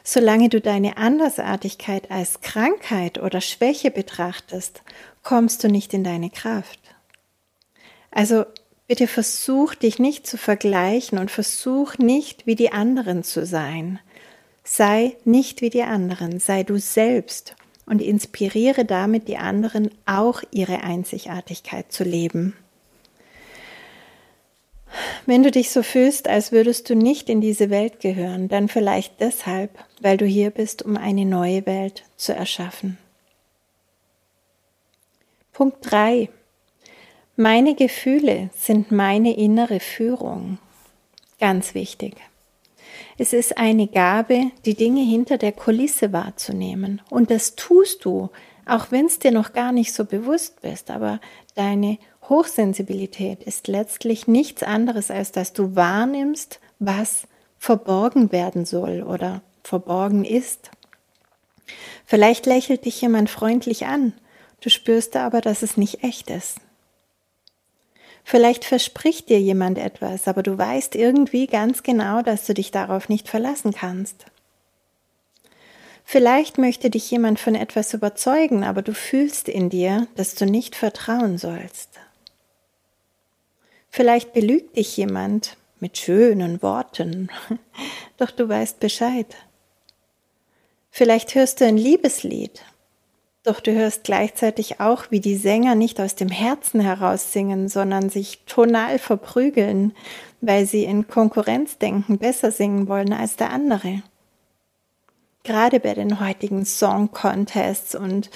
Solange 0.04 0.48
du 0.48 0.60
deine 0.60 0.96
Andersartigkeit 0.96 2.10
als 2.10 2.40
Krankheit 2.40 3.18
oder 3.18 3.40
Schwäche 3.40 3.90
betrachtest, 3.90 4.82
kommst 5.22 5.64
du 5.64 5.68
nicht 5.68 5.92
in 5.94 6.04
deine 6.04 6.30
Kraft. 6.30 6.80
Also 8.10 8.44
bitte 8.90 9.06
versuch 9.06 9.76
dich 9.76 10.00
nicht 10.00 10.26
zu 10.26 10.36
vergleichen 10.36 11.18
und 11.18 11.30
versuch 11.30 11.98
nicht 11.98 12.48
wie 12.48 12.56
die 12.56 12.72
anderen 12.72 13.22
zu 13.22 13.46
sein. 13.46 14.00
Sei 14.64 15.16
nicht 15.24 15.60
wie 15.60 15.70
die 15.70 15.84
anderen, 15.84 16.40
sei 16.40 16.64
du 16.64 16.76
selbst 16.76 17.54
und 17.86 18.02
inspiriere 18.02 18.84
damit 18.84 19.28
die 19.28 19.36
anderen 19.36 19.92
auch 20.06 20.42
ihre 20.50 20.82
Einzigartigkeit 20.82 21.92
zu 21.92 22.02
leben. 22.02 22.56
Wenn 25.24 25.44
du 25.44 25.52
dich 25.52 25.70
so 25.70 25.84
fühlst, 25.84 26.26
als 26.26 26.50
würdest 26.50 26.90
du 26.90 26.96
nicht 26.96 27.28
in 27.28 27.40
diese 27.40 27.70
Welt 27.70 28.00
gehören, 28.00 28.48
dann 28.48 28.66
vielleicht 28.66 29.20
deshalb, 29.20 29.70
weil 30.00 30.16
du 30.16 30.26
hier 30.26 30.50
bist, 30.50 30.82
um 30.82 30.96
eine 30.96 31.26
neue 31.26 31.64
Welt 31.64 32.02
zu 32.16 32.34
erschaffen. 32.34 32.98
Punkt 35.52 35.76
3. 35.88 36.28
Meine 37.42 37.74
Gefühle 37.74 38.50
sind 38.54 38.92
meine 38.92 39.34
innere 39.34 39.80
Führung. 39.80 40.58
Ganz 41.38 41.72
wichtig. 41.74 42.16
Es 43.16 43.32
ist 43.32 43.56
eine 43.56 43.86
Gabe, 43.86 44.50
die 44.66 44.74
Dinge 44.74 45.00
hinter 45.00 45.38
der 45.38 45.52
Kulisse 45.52 46.12
wahrzunehmen. 46.12 47.00
Und 47.08 47.30
das 47.30 47.56
tust 47.56 48.04
du, 48.04 48.28
auch 48.66 48.90
wenn 48.90 49.06
es 49.06 49.20
dir 49.20 49.30
noch 49.30 49.54
gar 49.54 49.72
nicht 49.72 49.94
so 49.94 50.04
bewusst 50.04 50.60
bist. 50.60 50.90
Aber 50.90 51.18
deine 51.54 51.96
Hochsensibilität 52.28 53.42
ist 53.44 53.68
letztlich 53.68 54.28
nichts 54.28 54.62
anderes, 54.62 55.10
als 55.10 55.32
dass 55.32 55.54
du 55.54 55.74
wahrnimmst, 55.74 56.60
was 56.78 57.26
verborgen 57.56 58.32
werden 58.32 58.66
soll 58.66 59.02
oder 59.02 59.40
verborgen 59.64 60.26
ist. 60.26 60.70
Vielleicht 62.04 62.44
lächelt 62.44 62.84
dich 62.84 63.00
jemand 63.00 63.30
freundlich 63.30 63.86
an, 63.86 64.12
du 64.60 64.68
spürst 64.68 65.16
aber, 65.16 65.40
dass 65.40 65.62
es 65.62 65.78
nicht 65.78 66.04
echt 66.04 66.28
ist. 66.28 66.60
Vielleicht 68.24 68.64
verspricht 68.64 69.28
dir 69.28 69.40
jemand 69.40 69.78
etwas, 69.78 70.28
aber 70.28 70.42
du 70.42 70.56
weißt 70.56 70.94
irgendwie 70.94 71.46
ganz 71.46 71.82
genau, 71.82 72.22
dass 72.22 72.46
du 72.46 72.54
dich 72.54 72.70
darauf 72.70 73.08
nicht 73.08 73.28
verlassen 73.28 73.72
kannst. 73.72 74.26
Vielleicht 76.04 76.58
möchte 76.58 76.90
dich 76.90 77.10
jemand 77.10 77.38
von 77.38 77.54
etwas 77.54 77.94
überzeugen, 77.94 78.64
aber 78.64 78.82
du 78.82 78.94
fühlst 78.94 79.48
in 79.48 79.70
dir, 79.70 80.08
dass 80.16 80.34
du 80.34 80.44
nicht 80.44 80.74
vertrauen 80.74 81.38
sollst. 81.38 82.00
Vielleicht 83.90 84.32
belügt 84.32 84.76
dich 84.76 84.96
jemand 84.96 85.56
mit 85.78 85.98
schönen 85.98 86.62
Worten, 86.62 87.30
doch 88.16 88.30
du 88.30 88.48
weißt 88.48 88.80
Bescheid. 88.80 89.36
Vielleicht 90.90 91.34
hörst 91.34 91.60
du 91.60 91.66
ein 91.66 91.76
Liebeslied, 91.76 92.64
doch 93.42 93.60
du 93.60 93.72
hörst 93.72 94.04
gleichzeitig 94.04 94.80
auch, 94.80 95.10
wie 95.10 95.20
die 95.20 95.36
Sänger 95.36 95.74
nicht 95.74 96.00
aus 96.00 96.14
dem 96.14 96.28
Herzen 96.28 96.80
heraus 96.80 97.32
singen, 97.32 97.68
sondern 97.68 98.10
sich 98.10 98.44
tonal 98.44 98.98
verprügeln, 98.98 99.92
weil 100.40 100.66
sie 100.66 100.84
in 100.84 101.08
Konkurrenzdenken 101.08 102.18
besser 102.18 102.50
singen 102.50 102.88
wollen 102.88 103.12
als 103.12 103.36
der 103.36 103.50
andere. 103.50 104.02
Gerade 105.42 105.80
bei 105.80 105.94
den 105.94 106.20
heutigen 106.20 106.66
Song 106.66 107.12
Contests 107.12 107.94
und 107.94 108.30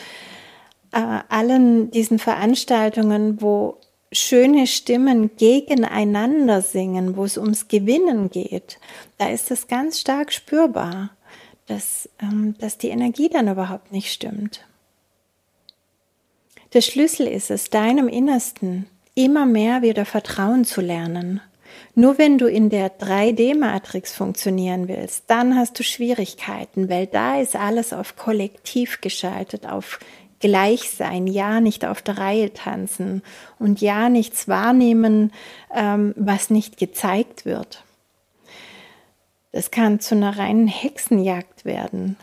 äh, 0.92 1.20
allen 1.28 1.90
diesen 1.90 2.18
Veranstaltungen, 2.18 3.42
wo 3.42 3.78
schöne 4.11 4.66
Stimmen 4.66 5.37
gegeneinander 5.37 6.62
singen, 6.62 7.16
wo 7.16 7.25
es 7.25 7.37
ums 7.37 7.68
Gewinnen 7.68 8.30
geht, 8.30 8.78
da 9.18 9.28
ist 9.28 9.50
es 9.50 9.66
ganz 9.66 10.00
stark 10.00 10.32
spürbar, 10.32 11.11
dass, 11.66 12.08
ähm, 12.23 12.54
dass 12.58 12.78
die 12.78 12.88
Energie 12.88 13.28
dann 13.28 13.49
überhaupt 13.49 13.92
nicht 13.92 14.11
stimmt. 14.11 14.64
Der 16.75 16.81
Schlüssel 16.81 17.28
ist 17.28 17.52
es, 17.52 17.71
deinem 17.71 18.09
Innersten 18.09 18.87
immer 19.14 19.47
mehr 19.47 19.83
wieder 19.83 20.04
Vertrauen 20.04 20.64
zu 20.64 20.81
lernen. 20.81 21.40
Nur 21.95 22.19
wenn 22.19 22.37
du 22.37 22.47
in 22.47 22.69
der 22.69 22.99
3D-Matrix 22.99 24.12
funktionieren 24.12 24.88
willst, 24.88 25.25
dann 25.28 25.57
hast 25.57 25.78
du 25.78 25.85
Schwierigkeiten, 25.85 26.88
weil 26.88 27.07
da 27.07 27.40
ist 27.40 27.54
alles 27.54 27.93
auf 27.93 28.16
Kollektiv 28.16 29.00
geschaltet, 29.00 29.66
auf 29.66 30.00
gleich 30.40 30.90
sein, 30.90 31.28
ja 31.28 31.61
nicht 31.61 31.85
auf 31.85 32.02
der 32.02 32.19
Reihe 32.19 32.52
tanzen 32.52 33.23
und 33.61 33.81
ja 33.81 34.09
nichts 34.09 34.49
wahrnehmen, 34.49 35.33
ähm, 35.73 36.12
was 36.16 36.50
nicht 36.50 36.76
gezeigt 36.76 37.47
wird. 37.47 37.85
Das 39.52 39.71
kann 39.71 40.00
zu 40.00 40.16
einer 40.16 40.37
reinen 40.37 40.66
Hexenjagd 40.66 41.64
werden 41.64 42.16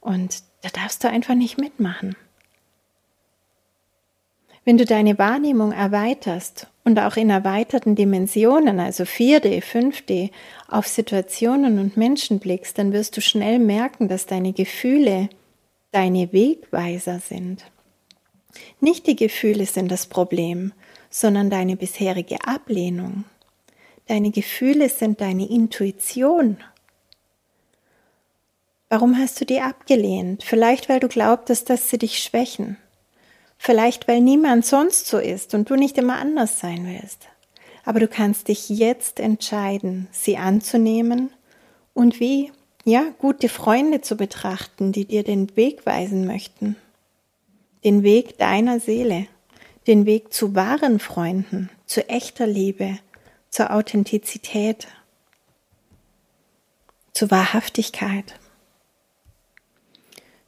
und 0.00 0.42
da 0.62 0.68
darfst 0.70 1.04
du 1.04 1.08
einfach 1.08 1.36
nicht 1.36 1.58
mitmachen. 1.58 2.16
Wenn 4.64 4.78
du 4.78 4.86
deine 4.86 5.18
Wahrnehmung 5.18 5.72
erweiterst 5.72 6.68
und 6.84 6.98
auch 6.98 7.16
in 7.16 7.28
erweiterten 7.28 7.96
Dimensionen, 7.96 8.80
also 8.80 9.04
4D, 9.04 9.62
5D, 9.62 10.30
auf 10.68 10.86
Situationen 10.86 11.78
und 11.78 11.98
Menschen 11.98 12.38
blickst, 12.38 12.78
dann 12.78 12.92
wirst 12.92 13.16
du 13.16 13.20
schnell 13.20 13.58
merken, 13.58 14.08
dass 14.08 14.26
deine 14.26 14.54
Gefühle 14.54 15.28
deine 15.92 16.32
Wegweiser 16.32 17.20
sind. 17.20 17.64
Nicht 18.80 19.06
die 19.06 19.16
Gefühle 19.16 19.66
sind 19.66 19.90
das 19.90 20.06
Problem, 20.06 20.72
sondern 21.10 21.50
deine 21.50 21.76
bisherige 21.76 22.38
Ablehnung. 22.46 23.24
Deine 24.06 24.30
Gefühle 24.30 24.88
sind 24.88 25.20
deine 25.20 25.48
Intuition. 25.48 26.56
Warum 28.88 29.18
hast 29.18 29.40
du 29.40 29.44
die 29.44 29.60
abgelehnt? 29.60 30.42
Vielleicht 30.42 30.88
weil 30.88 31.00
du 31.00 31.08
glaubtest, 31.08 31.68
dass 31.68 31.90
sie 31.90 31.98
dich 31.98 32.18
schwächen. 32.18 32.76
Vielleicht 33.64 34.08
weil 34.08 34.20
niemand 34.20 34.66
sonst 34.66 35.06
so 35.06 35.16
ist 35.16 35.54
und 35.54 35.70
du 35.70 35.74
nicht 35.74 35.96
immer 35.96 36.18
anders 36.18 36.60
sein 36.60 36.84
willst. 36.86 37.28
Aber 37.86 37.98
du 37.98 38.08
kannst 38.08 38.48
dich 38.48 38.68
jetzt 38.68 39.18
entscheiden, 39.18 40.06
sie 40.12 40.36
anzunehmen 40.36 41.30
und 41.94 42.20
wie, 42.20 42.52
ja, 42.84 43.04
gute 43.18 43.48
Freunde 43.48 44.02
zu 44.02 44.18
betrachten, 44.18 44.92
die 44.92 45.06
dir 45.06 45.24
den 45.24 45.56
Weg 45.56 45.86
weisen 45.86 46.26
möchten. 46.26 46.76
Den 47.84 48.02
Weg 48.02 48.36
deiner 48.36 48.80
Seele, 48.80 49.28
den 49.86 50.04
Weg 50.04 50.34
zu 50.34 50.54
wahren 50.54 50.98
Freunden, 50.98 51.70
zu 51.86 52.06
echter 52.06 52.46
Liebe, 52.46 52.98
zur 53.48 53.70
Authentizität, 53.72 54.88
zur 57.14 57.30
Wahrhaftigkeit. 57.30 58.38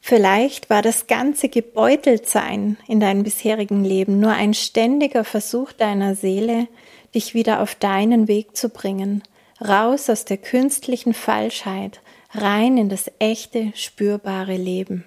Vielleicht 0.08 0.70
war 0.70 0.82
das 0.82 1.08
ganze 1.08 1.48
Gebeuteltsein 1.48 2.76
in 2.86 3.00
deinem 3.00 3.24
bisherigen 3.24 3.82
Leben 3.84 4.20
nur 4.20 4.30
ein 4.30 4.54
ständiger 4.54 5.24
Versuch 5.24 5.72
deiner 5.72 6.14
Seele, 6.14 6.68
dich 7.12 7.34
wieder 7.34 7.60
auf 7.60 7.74
deinen 7.74 8.28
Weg 8.28 8.56
zu 8.56 8.68
bringen, 8.68 9.24
raus 9.60 10.08
aus 10.08 10.24
der 10.24 10.36
künstlichen 10.36 11.12
Falschheit, 11.12 12.02
rein 12.30 12.76
in 12.76 12.88
das 12.88 13.10
echte, 13.18 13.72
spürbare 13.74 14.56
Leben. 14.56 15.02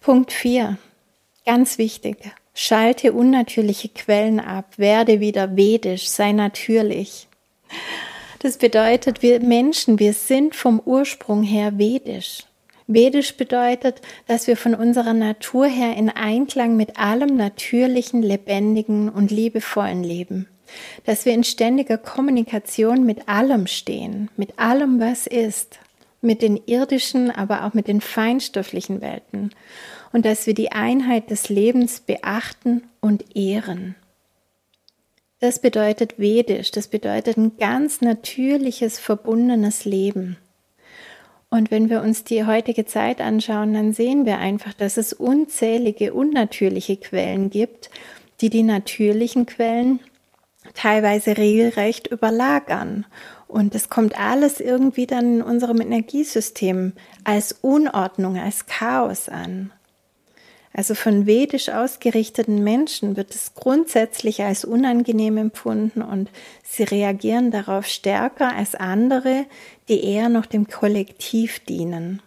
Punkt 0.00 0.32
4. 0.32 0.76
Ganz 1.44 1.78
wichtig. 1.78 2.16
Schalte 2.52 3.12
unnatürliche 3.12 3.90
Quellen 3.90 4.40
ab, 4.40 4.76
werde 4.76 5.20
wieder 5.20 5.56
vedisch, 5.56 6.08
sei 6.08 6.32
natürlich. 6.32 7.28
Das 8.40 8.58
bedeutet, 8.58 9.22
wir 9.22 9.40
Menschen, 9.40 9.98
wir 9.98 10.12
sind 10.12 10.54
vom 10.54 10.80
Ursprung 10.84 11.42
her 11.42 11.78
vedisch. 11.78 12.44
Vedisch 12.86 13.36
bedeutet, 13.36 14.00
dass 14.28 14.46
wir 14.46 14.56
von 14.56 14.74
unserer 14.74 15.12
Natur 15.12 15.66
her 15.66 15.96
in 15.96 16.08
Einklang 16.08 16.76
mit 16.76 16.98
allem 16.98 17.36
natürlichen, 17.36 18.22
lebendigen 18.22 19.08
und 19.08 19.30
liebevollen 19.30 20.04
leben. 20.04 20.46
Dass 21.04 21.24
wir 21.24 21.32
in 21.32 21.44
ständiger 21.44 21.98
Kommunikation 21.98 23.04
mit 23.04 23.28
allem 23.28 23.66
stehen, 23.66 24.30
mit 24.36 24.58
allem, 24.58 25.00
was 25.00 25.26
ist, 25.26 25.78
mit 26.20 26.42
den 26.42 26.60
irdischen, 26.66 27.30
aber 27.30 27.64
auch 27.64 27.74
mit 27.74 27.88
den 27.88 28.00
feinstofflichen 28.00 29.00
Welten. 29.00 29.50
Und 30.12 30.24
dass 30.24 30.46
wir 30.46 30.54
die 30.54 30.72
Einheit 30.72 31.30
des 31.30 31.48
Lebens 31.48 32.00
beachten 32.00 32.82
und 33.00 33.36
ehren. 33.36 33.96
Das 35.38 35.58
bedeutet 35.58 36.18
vedisch, 36.18 36.70
das 36.70 36.88
bedeutet 36.88 37.36
ein 37.36 37.58
ganz 37.58 38.00
natürliches, 38.00 38.98
verbundenes 38.98 39.84
Leben. 39.84 40.38
Und 41.50 41.70
wenn 41.70 41.90
wir 41.90 42.02
uns 42.02 42.24
die 42.24 42.44
heutige 42.44 42.86
Zeit 42.86 43.20
anschauen, 43.20 43.74
dann 43.74 43.92
sehen 43.92 44.26
wir 44.26 44.38
einfach, 44.38 44.72
dass 44.72 44.96
es 44.96 45.12
unzählige 45.12 46.14
unnatürliche 46.14 46.96
Quellen 46.96 47.50
gibt, 47.50 47.90
die 48.40 48.50
die 48.50 48.62
natürlichen 48.62 49.46
Quellen 49.46 50.00
teilweise 50.74 51.36
regelrecht 51.36 52.08
überlagern. 52.08 53.06
Und 53.46 53.74
es 53.74 53.88
kommt 53.88 54.18
alles 54.18 54.60
irgendwie 54.60 55.06
dann 55.06 55.36
in 55.36 55.42
unserem 55.42 55.80
Energiesystem 55.80 56.94
als 57.24 57.52
Unordnung, 57.52 58.38
als 58.38 58.66
Chaos 58.66 59.28
an. 59.28 59.70
Also 60.76 60.94
von 60.94 61.24
vedisch 61.24 61.70
ausgerichteten 61.70 62.62
Menschen 62.62 63.16
wird 63.16 63.34
es 63.34 63.54
grundsätzlich 63.54 64.42
als 64.42 64.62
unangenehm 64.62 65.38
empfunden 65.38 66.02
und 66.02 66.28
sie 66.64 66.82
reagieren 66.82 67.50
darauf 67.50 67.86
stärker 67.86 68.54
als 68.54 68.74
andere, 68.74 69.46
die 69.88 70.04
eher 70.04 70.28
noch 70.28 70.44
dem 70.44 70.68
Kollektiv 70.68 71.60
dienen. 71.60 72.20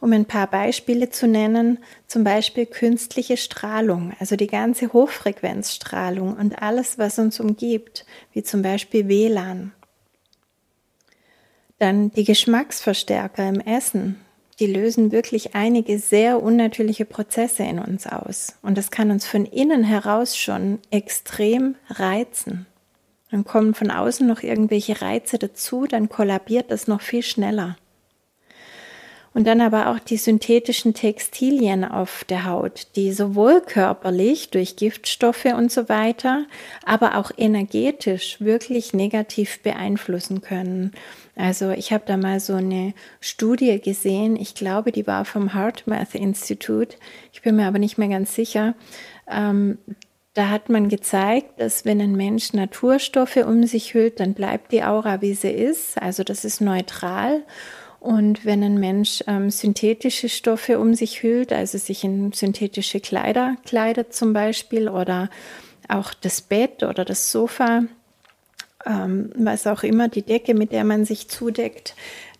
Um 0.00 0.14
ein 0.14 0.24
paar 0.24 0.46
Beispiele 0.46 1.10
zu 1.10 1.28
nennen, 1.28 1.78
zum 2.06 2.24
Beispiel 2.24 2.64
künstliche 2.64 3.36
Strahlung, 3.36 4.14
also 4.18 4.34
die 4.34 4.46
ganze 4.46 4.94
Hochfrequenzstrahlung 4.94 6.38
und 6.38 6.62
alles, 6.62 6.96
was 6.96 7.18
uns 7.18 7.38
umgibt, 7.38 8.06
wie 8.32 8.42
zum 8.42 8.62
Beispiel 8.62 9.08
WLAN. 9.08 9.72
Dann 11.78 12.12
die 12.12 12.24
Geschmacksverstärker 12.24 13.46
im 13.46 13.60
Essen, 13.60 14.24
die 14.60 14.66
lösen 14.66 15.12
wirklich 15.12 15.54
einige 15.54 15.98
sehr 15.98 16.42
unnatürliche 16.42 17.04
Prozesse 17.04 17.62
in 17.62 17.78
uns 17.78 18.06
aus. 18.06 18.56
Und 18.62 18.76
das 18.76 18.90
kann 18.90 19.10
uns 19.10 19.26
von 19.26 19.44
innen 19.44 19.84
heraus 19.84 20.36
schon 20.36 20.80
extrem 20.90 21.76
reizen. 21.88 22.66
Dann 23.30 23.44
kommen 23.44 23.74
von 23.74 23.90
außen 23.90 24.26
noch 24.26 24.42
irgendwelche 24.42 25.00
Reize 25.00 25.38
dazu, 25.38 25.86
dann 25.86 26.08
kollabiert 26.08 26.70
das 26.70 26.88
noch 26.88 27.02
viel 27.02 27.22
schneller. 27.22 27.76
Und 29.34 29.46
dann 29.46 29.60
aber 29.60 29.88
auch 29.88 29.98
die 29.98 30.16
synthetischen 30.16 30.94
Textilien 30.94 31.84
auf 31.84 32.24
der 32.24 32.46
Haut, 32.46 32.88
die 32.96 33.12
sowohl 33.12 33.60
körperlich 33.60 34.50
durch 34.50 34.76
Giftstoffe 34.76 35.44
und 35.44 35.70
so 35.70 35.88
weiter, 35.88 36.46
aber 36.84 37.16
auch 37.16 37.30
energetisch 37.36 38.40
wirklich 38.40 38.94
negativ 38.94 39.62
beeinflussen 39.62 40.40
können. 40.40 40.92
Also 41.36 41.70
ich 41.70 41.92
habe 41.92 42.04
da 42.06 42.16
mal 42.16 42.40
so 42.40 42.54
eine 42.54 42.94
Studie 43.20 43.80
gesehen, 43.80 44.34
ich 44.34 44.54
glaube, 44.54 44.90
die 44.90 45.06
war 45.06 45.24
vom 45.24 45.54
HeartMath 45.54 46.14
Institute, 46.14 46.96
ich 47.32 47.42
bin 47.42 47.56
mir 47.56 47.66
aber 47.66 47.78
nicht 47.78 47.98
mehr 47.98 48.08
ganz 48.08 48.34
sicher. 48.34 48.74
Ähm, 49.30 49.78
da 50.34 50.50
hat 50.50 50.68
man 50.68 50.88
gezeigt, 50.88 51.60
dass 51.60 51.84
wenn 51.84 52.00
ein 52.00 52.14
Mensch 52.14 52.52
Naturstoffe 52.52 53.38
um 53.38 53.64
sich 53.64 53.94
hüllt, 53.94 54.20
dann 54.20 54.34
bleibt 54.34 54.70
die 54.72 54.84
Aura, 54.84 55.20
wie 55.20 55.34
sie 55.34 55.50
ist. 55.50 56.00
Also 56.00 56.22
das 56.22 56.44
ist 56.44 56.60
neutral. 56.60 57.42
Und 58.00 58.44
wenn 58.44 58.62
ein 58.62 58.78
Mensch 58.78 59.24
ähm, 59.26 59.50
synthetische 59.50 60.28
Stoffe 60.28 60.78
um 60.78 60.94
sich 60.94 61.22
hüllt, 61.22 61.52
also 61.52 61.78
sich 61.78 62.04
in 62.04 62.32
synthetische 62.32 63.00
Kleider 63.00 63.56
kleidet 63.64 64.14
zum 64.14 64.32
Beispiel 64.32 64.88
oder 64.88 65.30
auch 65.88 66.14
das 66.14 66.40
Bett 66.40 66.82
oder 66.84 67.04
das 67.04 67.32
Sofa, 67.32 67.84
ähm, 68.86 69.32
was 69.34 69.66
auch 69.66 69.82
immer, 69.82 70.08
die 70.08 70.22
Decke, 70.22 70.54
mit 70.54 70.72
der 70.72 70.84
man 70.84 71.04
sich 71.04 71.28
zudeckt, 71.28 71.96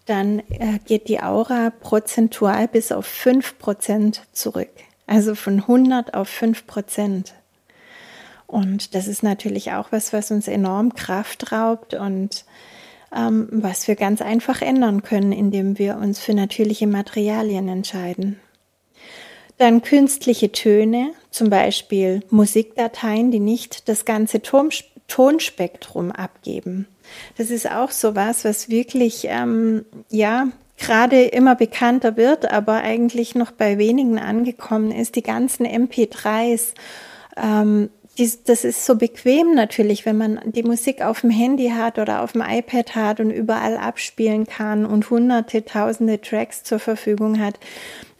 dann 0.06 0.40
äh, 0.48 0.78
geht 0.86 1.08
die 1.08 1.20
Aura 1.20 1.70
prozentual 1.70 2.68
bis 2.68 2.92
auf 2.92 3.06
5% 3.06 4.20
zurück. 4.32 4.70
Also 5.06 5.34
von 5.34 5.60
100 5.60 6.14
auf 6.14 6.30
5%. 6.30 7.32
Und 8.46 8.94
das 8.94 9.08
ist 9.08 9.22
natürlich 9.22 9.72
auch 9.72 9.92
was, 9.92 10.12
was 10.12 10.30
uns 10.30 10.48
enorm 10.48 10.94
Kraft 10.94 11.52
raubt 11.52 11.94
und 11.94 12.44
ähm, 13.14 13.48
was 13.50 13.88
wir 13.88 13.96
ganz 13.96 14.22
einfach 14.22 14.62
ändern 14.62 15.02
können, 15.02 15.32
indem 15.32 15.78
wir 15.78 15.96
uns 15.96 16.18
für 16.18 16.34
natürliche 16.34 16.86
Materialien 16.86 17.68
entscheiden. 17.68 18.38
Dann 19.56 19.82
künstliche 19.82 20.52
Töne, 20.52 21.10
zum 21.30 21.50
Beispiel 21.50 22.22
Musikdateien, 22.30 23.30
die 23.30 23.40
nicht 23.40 23.88
das 23.88 24.04
ganze 24.04 24.40
Ton 24.40 24.70
Tonspektrum 25.08 26.12
abgeben. 26.12 26.86
Das 27.38 27.48
ist 27.50 27.70
auch 27.70 27.90
so 27.90 28.14
was, 28.14 28.44
was 28.44 28.68
wirklich, 28.68 29.26
ähm, 29.28 29.86
ja, 30.10 30.48
gerade 30.76 31.22
immer 31.22 31.56
bekannter 31.56 32.16
wird, 32.16 32.50
aber 32.50 32.82
eigentlich 32.82 33.34
noch 33.34 33.50
bei 33.50 33.78
wenigen 33.78 34.18
angekommen 34.18 34.92
ist. 34.92 35.16
Die 35.16 35.22
ganzen 35.22 35.66
MP3s, 35.66 36.74
ähm, 37.36 37.90
die, 38.18 38.30
das 38.44 38.64
ist 38.64 38.84
so 38.84 38.96
bequem 38.96 39.54
natürlich, 39.54 40.04
wenn 40.04 40.18
man 40.18 40.40
die 40.44 40.64
Musik 40.64 41.02
auf 41.02 41.20
dem 41.20 41.30
Handy 41.30 41.70
hat 41.70 41.98
oder 41.98 42.22
auf 42.22 42.32
dem 42.32 42.42
iPad 42.42 42.94
hat 42.94 43.20
und 43.20 43.30
überall 43.30 43.76
abspielen 43.76 44.46
kann 44.46 44.84
und 44.84 45.08
hunderte, 45.08 45.64
tausende 45.64 46.20
Tracks 46.20 46.64
zur 46.64 46.80
Verfügung 46.80 47.38
hat. 47.38 47.58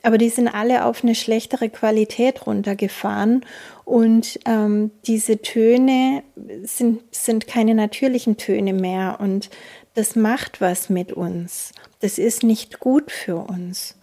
Aber 0.02 0.16
die 0.16 0.28
sind 0.28 0.48
alle 0.48 0.84
auf 0.84 1.02
eine 1.02 1.16
schlechtere 1.16 1.68
Qualität 1.68 2.46
runtergefahren 2.46 3.44
und 3.84 4.38
ähm, 4.46 4.92
diese 5.06 5.42
Töne 5.42 6.22
sind, 6.62 7.02
sind 7.10 7.48
keine 7.48 7.74
natürlichen 7.74 8.36
Töne 8.36 8.72
mehr 8.72 9.18
und 9.20 9.50
das 9.94 10.14
macht 10.14 10.60
was 10.60 10.88
mit 10.88 11.12
uns. 11.12 11.72
Das 12.00 12.18
ist 12.18 12.44
nicht 12.44 12.78
gut 12.78 13.10
für 13.10 13.36
uns. 13.36 13.96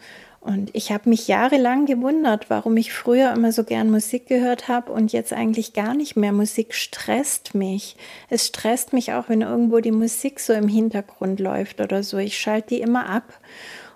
Und 0.46 0.70
ich 0.74 0.92
habe 0.92 1.10
mich 1.10 1.28
jahrelang 1.28 1.88
gewundert, 1.88 2.52
warum 2.52 2.78
ich 2.78 2.94
früher 2.94 3.34
immer 3.34 3.52
so 3.52 3.64
gern 3.64 3.90
Musik 3.90 4.28
gehört 4.28 4.68
habe 4.68 4.92
und 4.92 5.12
jetzt 5.12 5.34
eigentlich 5.34 5.74
gar 5.74 5.96
nicht 5.96 6.16
mehr. 6.16 6.32
Musik 6.32 6.76
stresst 6.76 7.56
mich. 7.56 7.96
Es 8.30 8.46
stresst 8.46 8.94
mich 8.94 9.12
auch, 9.14 9.28
wenn 9.28 9.42
irgendwo 9.42 9.80
die 9.80 9.92
Musik 9.92 10.40
so 10.40 10.54
im 10.54 10.68
Hintergrund 10.68 11.40
läuft 11.40 11.82
oder 11.82 12.04
so. 12.04 12.20
Ich 12.20 12.38
schalte 12.38 12.76
die 12.76 12.82
immer 12.82 13.10
ab. 13.10 13.40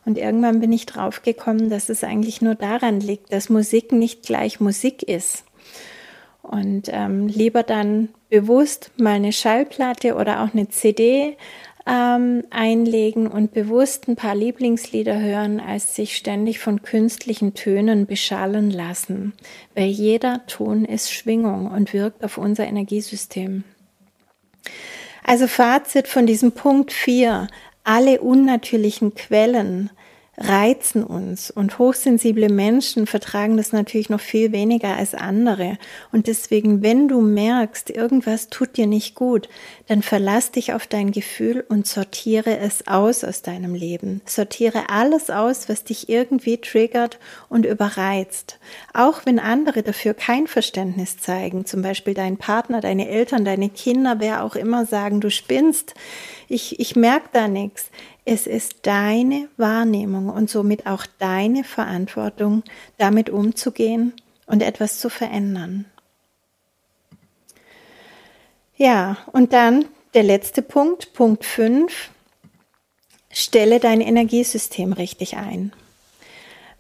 Und 0.06 0.18
irgendwann 0.18 0.60
bin 0.60 0.72
ich 0.74 0.88
draufgekommen, 0.88 1.70
dass 1.70 1.88
es 1.88 2.04
eigentlich 2.04 2.42
nur 2.42 2.56
daran 2.56 3.00
liegt, 3.00 3.32
dass 3.32 3.50
Musik 3.50 3.92
nicht 3.92 4.24
gleich 4.24 4.60
Musik 4.60 5.04
ist. 5.04 5.44
Und 6.42 6.90
ähm, 6.92 7.28
lieber 7.28 7.62
dann 7.62 8.10
bewusst 8.30 8.90
mal 8.98 9.14
eine 9.14 9.34
Schallplatte 9.34 10.16
oder 10.16 10.42
auch 10.42 10.52
eine 10.52 10.68
CD 10.70 11.38
ähm, 11.90 12.44
einlegen 12.52 13.28
und 13.28 13.52
bewusst 13.52 14.08
ein 14.08 14.16
paar 14.16 14.36
Lieblingslieder 14.36 15.20
hören, 15.20 15.60
als 15.60 15.96
sich 15.96 16.16
ständig 16.16 16.60
von 16.60 16.84
künstlichen 16.84 17.56
Tönen 17.56 18.06
beschallen 18.06 18.70
lassen. 18.70 19.34
Weil 19.74 19.88
jeder 19.88 20.46
Ton 20.46 20.86
ist 20.86 21.12
Schwingung 21.12 21.68
und 21.72 21.94
wirkt 21.94 22.24
auf 22.24 22.38
unser 22.38 22.68
Energiesystem. 22.68 23.64
Also 25.24 25.48
Fazit 25.48 26.08
von 26.08 26.28
diesem 26.28 26.52
Punkt 26.52 26.92
4. 26.94 27.48
Alle 27.84 28.22
unnatürlichen 28.22 29.16
Quellen 29.16 29.90
reizen 30.40 31.04
uns 31.04 31.52
und 31.52 31.80
hochsensible 31.80 32.48
Menschen 32.50 33.08
vertragen 33.08 33.58
das 33.58 33.74
natürlich 33.74 34.10
noch 34.10 34.22
viel 34.22 34.54
weniger 34.54 34.96
als 34.96 35.14
andere. 35.14 35.78
Und 36.14 36.28
deswegen, 36.28 36.82
wenn 36.82 37.10
du 37.10 37.20
merkst, 37.20 37.90
irgendwas 37.90 38.48
tut 38.48 38.78
dir 38.78 38.88
nicht 38.88 39.16
gut, 39.16 39.50
dann 39.88 40.02
verlass 40.02 40.52
dich 40.52 40.74
auf 40.74 40.88
dein 40.88 41.12
Gefühl 41.12 41.66
und 41.68 41.88
sortiere 41.88 42.58
es 42.58 42.88
aus 42.88 43.24
aus 43.26 43.42
deinem 43.42 43.76
Leben. 43.76 44.22
Sortiere 44.26 44.90
alles 44.90 45.30
aus, 45.30 45.68
was 45.68 45.84
dich 45.84 46.08
irgendwie 46.08 46.58
triggert 46.58 47.20
und 47.50 47.66
überreizt. 47.66 48.60
Auch 48.94 49.26
wenn 49.26 49.40
andere 49.40 49.84
dafür 49.84 50.14
kein 50.14 50.48
Verständnis 50.48 51.18
zeigen, 51.18 51.66
zum 51.66 51.82
Beispiel 51.82 52.14
dein 52.14 52.38
Partner, 52.38 52.80
deine 52.80 53.10
Eltern, 53.10 53.44
deine 53.44 53.70
Kinder, 53.70 54.16
wer 54.20 54.44
auch 54.46 54.56
immer 54.56 54.86
sagen, 54.86 55.20
du 55.20 55.30
spinnst, 55.30 55.96
ich, 56.48 56.80
ich 56.80 56.96
merke 56.96 57.30
da 57.34 57.48
nichts. 57.48 57.92
Es 58.32 58.46
ist 58.46 58.86
deine 58.86 59.50
Wahrnehmung 59.58 60.30
und 60.30 60.52
somit 60.52 60.86
auch 60.86 61.08
deine 61.18 61.64
Verantwortung, 61.64 62.62
damit 63.00 63.32
umzugehen 63.32 64.14
und 64.46 64.62
etwas 64.62 65.00
zu 65.00 65.10
verändern. 65.10 65.86
Ja, 68.78 69.18
und 69.32 69.52
dann 69.52 69.86
der 70.14 70.22
letzte 70.22 70.62
Punkt, 70.62 71.14
Punkt 71.14 71.44
5. 71.44 72.12
Stelle 73.32 73.80
dein 73.80 74.00
Energiesystem 74.00 74.94
richtig 74.94 75.36
ein. 75.36 75.74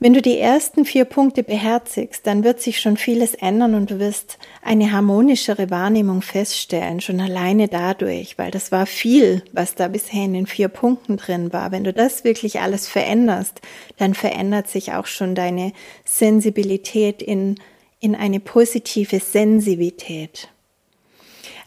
Wenn 0.01 0.13
du 0.13 0.21
die 0.21 0.37
ersten 0.37 0.85
vier 0.85 1.03
Punkte 1.03 1.43
beherzigst, 1.43 2.25
dann 2.25 2.45
wird 2.45 2.61
sich 2.61 2.79
schon 2.79 2.95
vieles 2.95 3.33
ändern 3.33 3.75
und 3.75 3.91
du 3.91 3.99
wirst 3.99 4.37
eine 4.61 4.93
harmonischere 4.93 5.69
Wahrnehmung 5.69 6.21
feststellen, 6.21 7.01
schon 7.01 7.19
alleine 7.19 7.67
dadurch, 7.67 8.37
weil 8.37 8.49
das 8.49 8.71
war 8.71 8.85
viel, 8.85 9.43
was 9.51 9.75
da 9.75 9.89
bisher 9.89 10.23
in 10.23 10.33
den 10.33 10.47
vier 10.47 10.69
Punkten 10.69 11.17
drin 11.17 11.51
war. 11.51 11.73
Wenn 11.73 11.83
du 11.83 11.91
das 11.91 12.23
wirklich 12.23 12.61
alles 12.61 12.87
veränderst, 12.87 13.59
dann 13.97 14.13
verändert 14.13 14.69
sich 14.69 14.93
auch 14.93 15.05
schon 15.05 15.35
deine 15.35 15.73
Sensibilität 16.05 17.21
in, 17.21 17.55
in 17.99 18.15
eine 18.15 18.39
positive 18.39 19.19
Sensivität. 19.19 20.47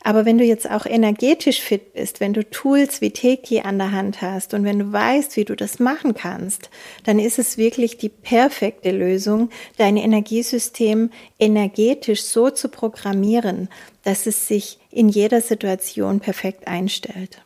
Aber 0.04 0.24
wenn 0.24 0.38
du 0.38 0.44
jetzt 0.44 0.68
auch 0.68 0.84
energetisch 0.84 1.60
fit 1.60 1.92
bist, 1.92 2.18
wenn 2.18 2.32
du 2.32 2.48
Tools 2.48 3.00
wie 3.00 3.12
Teki 3.12 3.60
an 3.60 3.78
der 3.78 3.92
Hand 3.92 4.20
hast 4.20 4.52
und 4.52 4.64
wenn 4.64 4.78
du 4.80 4.92
weißt, 4.92 5.36
wie 5.36 5.44
du 5.44 5.54
das 5.54 5.78
machen 5.78 6.14
kannst, 6.14 6.70
dann 7.04 7.20
ist 7.20 7.38
es 7.38 7.56
wirklich 7.56 7.98
die 7.98 8.08
perfekte 8.08 8.90
Lösung, 8.90 9.50
dein 9.78 9.96
Energiesystem 9.96 11.10
energetisch 11.38 12.24
so 12.24 12.50
zu 12.50 12.68
programmieren, 12.68 13.68
dass 14.02 14.26
es 14.26 14.48
sich 14.48 14.80
in 14.90 15.08
jeder 15.08 15.40
Situation 15.40 16.18
perfekt 16.18 16.66
einstellt. 16.66 17.40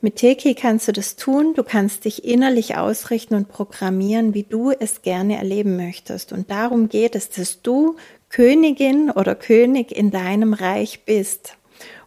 Mit 0.00 0.16
Teki 0.16 0.54
kannst 0.54 0.88
du 0.88 0.92
das 0.92 1.14
tun, 1.14 1.54
du 1.54 1.62
kannst 1.62 2.04
dich 2.04 2.24
innerlich 2.24 2.76
ausrichten 2.76 3.34
und 3.34 3.48
programmieren, 3.48 4.34
wie 4.34 4.42
du 4.42 4.72
es 4.72 5.02
gerne 5.02 5.36
erleben 5.36 5.76
möchtest. 5.76 6.32
Und 6.32 6.50
darum 6.50 6.88
geht 6.88 7.14
es, 7.14 7.30
dass 7.30 7.62
du 7.62 7.96
Königin 8.28 9.10
oder 9.10 9.34
König 9.36 9.92
in 9.92 10.10
deinem 10.10 10.54
Reich 10.54 11.04
bist 11.04 11.58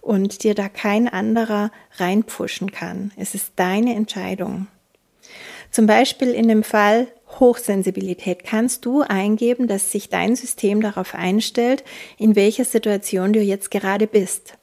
und 0.03 0.43
dir 0.43 0.53
da 0.53 0.69
kein 0.69 1.07
anderer 1.07 1.71
reinpushen 1.95 2.71
kann. 2.71 3.11
Es 3.15 3.33
ist 3.33 3.53
deine 3.55 3.95
Entscheidung. 3.95 4.67
Zum 5.71 5.87
Beispiel 5.87 6.31
in 6.31 6.47
dem 6.47 6.63
Fall 6.63 7.07
Hochsensibilität 7.39 8.43
kannst 8.43 8.85
du 8.85 9.01
eingeben, 9.01 9.67
dass 9.67 9.91
sich 9.91 10.09
dein 10.09 10.35
System 10.35 10.81
darauf 10.81 11.15
einstellt, 11.15 11.83
in 12.17 12.35
welcher 12.35 12.65
Situation 12.65 13.33
du 13.33 13.39
jetzt 13.39 13.71
gerade 13.71 14.05
bist. 14.05 14.55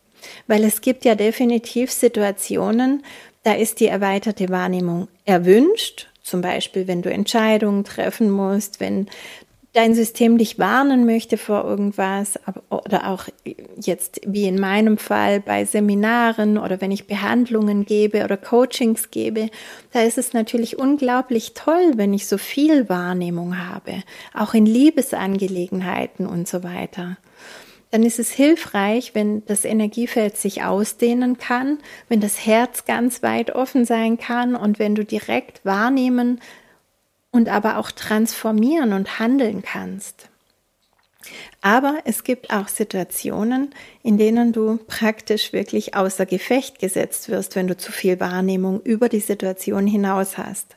Weil 0.47 0.63
es 0.63 0.83
gibt 0.83 1.05
ja 1.05 1.15
definitiv 1.15 1.91
Situationen, 1.91 3.03
da 3.43 3.55
ist 3.55 3.81
die 3.81 3.87
erweiterte 3.87 4.51
Wahrnehmung 4.51 5.09
erwünscht. 5.25 6.09
Zum 6.23 6.43
Beispiel, 6.43 6.87
wenn 6.87 7.03
du 7.03 7.11
Entscheidungen 7.11 7.83
treffen 7.83 8.31
musst, 8.31 8.79
wenn 8.79 9.09
dein 9.73 9.95
System 9.95 10.37
dich 10.37 10.59
warnen 10.59 11.07
möchte 11.07 11.37
vor 11.37 11.65
irgendwas 11.65 12.39
oder 12.71 13.09
auch 13.09 13.27
jetzt 13.81 14.21
wie 14.27 14.47
in 14.47 14.59
meinem 14.59 14.99
Fall 14.99 15.41
bei 15.41 15.65
Seminaren 15.65 16.59
oder 16.59 16.81
wenn 16.81 16.91
ich 16.91 17.07
Behandlungen 17.07 17.85
gebe 17.85 18.25
oder 18.25 18.37
Coachings 18.37 19.11
gebe, 19.11 19.49
da 19.93 20.03
ist 20.03 20.19
es 20.19 20.33
natürlich 20.33 20.79
unglaublich 20.79 21.55
toll, 21.55 21.93
wenn 21.95 22.13
ich 22.13 22.27
so 22.27 22.37
viel 22.37 22.89
Wahrnehmung 22.89 23.59
habe, 23.59 24.03
auch 24.35 24.55
in 24.55 24.67
Liebesangelegenheiten 24.67 26.27
und 26.27 26.49
so 26.49 26.65
weiter. 26.65 27.17
Dann 27.93 28.05
ist 28.05 28.21
es 28.21 28.31
hilfreich, 28.31 29.15
wenn 29.15 29.45
das 29.47 29.65
Energiefeld 29.65 30.37
sich 30.37 30.63
ausdehnen 30.63 31.39
kann, 31.39 31.79
wenn 32.09 32.21
das 32.21 32.47
Herz 32.47 32.85
ganz 32.85 33.23
weit 33.23 33.55
offen 33.55 33.85
sein 33.85 34.17
kann 34.17 34.55
und 34.55 34.79
wenn 34.79 34.95
du 34.95 35.05
direkt 35.05 35.65
wahrnehmen 35.65 36.41
und 37.31 37.49
aber 37.49 37.79
auch 37.79 37.91
transformieren 37.91 38.93
und 38.93 39.19
handeln 39.19 39.63
kannst. 39.63 40.31
Aber 41.61 41.99
es 42.05 42.25
gibt 42.25 42.51
auch 42.51 42.69
Situationen, 42.69 43.75
in 44.03 44.17
denen 44.17 44.53
du 44.53 44.79
praktisch 44.87 45.53
wirklich 45.53 45.95
außer 45.95 46.25
Gefecht 46.25 46.79
gesetzt 46.79 47.29
wirst, 47.29 47.57
wenn 47.57 47.67
du 47.67 47.77
zu 47.77 47.93
viel 47.93 48.19
Wahrnehmung 48.21 48.81
über 48.81 49.11
die 49.11 49.21
Situation 49.21 49.87
hinaus 49.87 50.39
hast. 50.39 50.77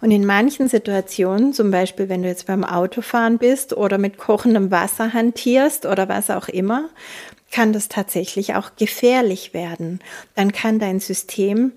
Und 0.00 0.10
in 0.10 0.24
manchen 0.24 0.68
Situationen, 0.68 1.52
zum 1.52 1.70
Beispiel 1.70 2.08
wenn 2.08 2.22
du 2.22 2.28
jetzt 2.28 2.46
beim 2.46 2.64
Autofahren 2.64 3.36
bist 3.36 3.76
oder 3.76 3.98
mit 3.98 4.16
kochendem 4.16 4.70
Wasser 4.70 5.12
hantierst 5.12 5.84
oder 5.84 6.08
was 6.08 6.30
auch 6.30 6.48
immer, 6.48 6.88
kann 7.50 7.74
das 7.74 7.88
tatsächlich 7.88 8.54
auch 8.54 8.76
gefährlich 8.76 9.52
werden. 9.52 10.00
Dann 10.34 10.52
kann 10.52 10.78
dein 10.78 11.00
System 11.00 11.72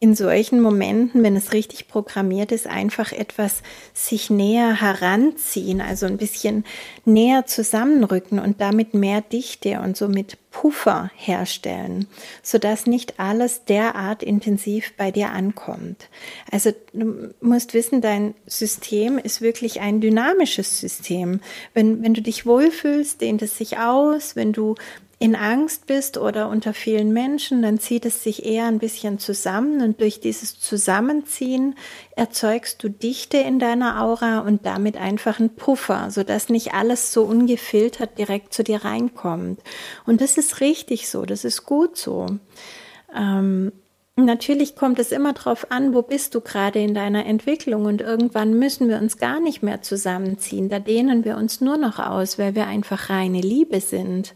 in 0.00 0.14
solchen 0.14 0.60
Momenten, 0.60 1.24
wenn 1.24 1.34
es 1.34 1.52
richtig 1.52 1.88
programmiert 1.88 2.52
ist, 2.52 2.68
einfach 2.68 3.10
etwas 3.10 3.62
sich 3.92 4.30
näher 4.30 4.80
heranziehen, 4.80 5.80
also 5.80 6.06
ein 6.06 6.18
bisschen 6.18 6.64
näher 7.04 7.46
zusammenrücken 7.46 8.38
und 8.38 8.60
damit 8.60 8.94
mehr 8.94 9.22
Dichte 9.22 9.80
und 9.80 9.96
somit 9.96 10.38
Puffer 10.52 11.10
herstellen, 11.16 12.06
sodass 12.44 12.86
nicht 12.86 13.18
alles 13.18 13.64
derart 13.64 14.22
intensiv 14.22 14.92
bei 14.96 15.10
dir 15.10 15.30
ankommt. 15.30 16.08
Also 16.50 16.70
du 16.92 17.34
musst 17.40 17.74
wissen, 17.74 18.00
dein 18.00 18.34
System 18.46 19.18
ist 19.18 19.40
wirklich 19.40 19.80
ein 19.80 20.00
dynamisches 20.00 20.78
System. 20.78 21.40
Wenn, 21.74 22.04
wenn 22.04 22.14
du 22.14 22.22
dich 22.22 22.46
wohlfühlst, 22.46 23.20
dehnt 23.20 23.42
es 23.42 23.58
sich 23.58 23.78
aus. 23.78 24.36
Wenn 24.36 24.52
du 24.52 24.76
in 25.20 25.34
Angst 25.34 25.86
bist 25.86 26.16
oder 26.16 26.48
unter 26.48 26.72
vielen 26.72 27.12
Menschen, 27.12 27.60
dann 27.60 27.80
zieht 27.80 28.06
es 28.06 28.22
sich 28.22 28.46
eher 28.46 28.66
ein 28.66 28.78
bisschen 28.78 29.18
zusammen 29.18 29.82
und 29.82 30.00
durch 30.00 30.20
dieses 30.20 30.60
Zusammenziehen 30.60 31.74
erzeugst 32.14 32.82
du 32.84 32.88
Dichte 32.88 33.38
in 33.38 33.58
deiner 33.58 34.00
Aura 34.00 34.40
und 34.40 34.64
damit 34.64 34.96
einfach 34.96 35.40
einen 35.40 35.56
Puffer, 35.56 36.12
sodass 36.12 36.50
nicht 36.50 36.72
alles 36.72 37.12
so 37.12 37.24
ungefiltert 37.24 38.16
direkt 38.16 38.54
zu 38.54 38.62
dir 38.62 38.84
reinkommt. 38.84 39.60
Und 40.06 40.20
das 40.20 40.38
ist 40.38 40.60
richtig 40.60 41.08
so, 41.08 41.24
das 41.24 41.44
ist 41.44 41.64
gut 41.64 41.96
so. 41.96 42.26
Ähm, 43.14 43.72
Natürlich 44.20 44.74
kommt 44.74 44.98
es 44.98 45.12
immer 45.12 45.32
darauf 45.32 45.70
an, 45.70 45.94
wo 45.94 46.02
bist 46.02 46.34
du 46.34 46.40
gerade 46.40 46.80
in 46.80 46.92
deiner 46.92 47.24
Entwicklung 47.24 47.84
und 47.84 48.00
irgendwann 48.00 48.58
müssen 48.58 48.88
wir 48.88 48.98
uns 48.98 49.16
gar 49.16 49.38
nicht 49.38 49.62
mehr 49.62 49.80
zusammenziehen. 49.80 50.68
Da 50.68 50.80
dehnen 50.80 51.24
wir 51.24 51.36
uns 51.36 51.60
nur 51.60 51.76
noch 51.76 52.00
aus, 52.00 52.36
weil 52.36 52.56
wir 52.56 52.66
einfach 52.66 53.10
reine 53.10 53.40
Liebe 53.40 53.80
sind 53.80 54.34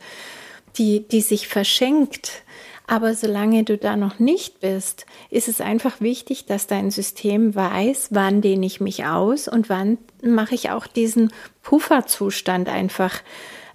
die, 0.78 1.06
die 1.06 1.20
sich 1.20 1.48
verschenkt. 1.48 2.42
Aber 2.86 3.14
solange 3.14 3.64
du 3.64 3.78
da 3.78 3.96
noch 3.96 4.18
nicht 4.18 4.60
bist, 4.60 5.06
ist 5.30 5.48
es 5.48 5.60
einfach 5.60 6.00
wichtig, 6.00 6.46
dass 6.46 6.66
dein 6.66 6.90
System 6.90 7.54
weiß, 7.54 8.08
wann 8.10 8.42
dehne 8.42 8.66
ich 8.66 8.80
mich 8.80 9.04
aus 9.04 9.48
und 9.48 9.68
wann 9.68 9.98
mache 10.22 10.54
ich 10.54 10.70
auch 10.70 10.86
diesen 10.86 11.32
Pufferzustand 11.62 12.68
einfach, 12.68 13.22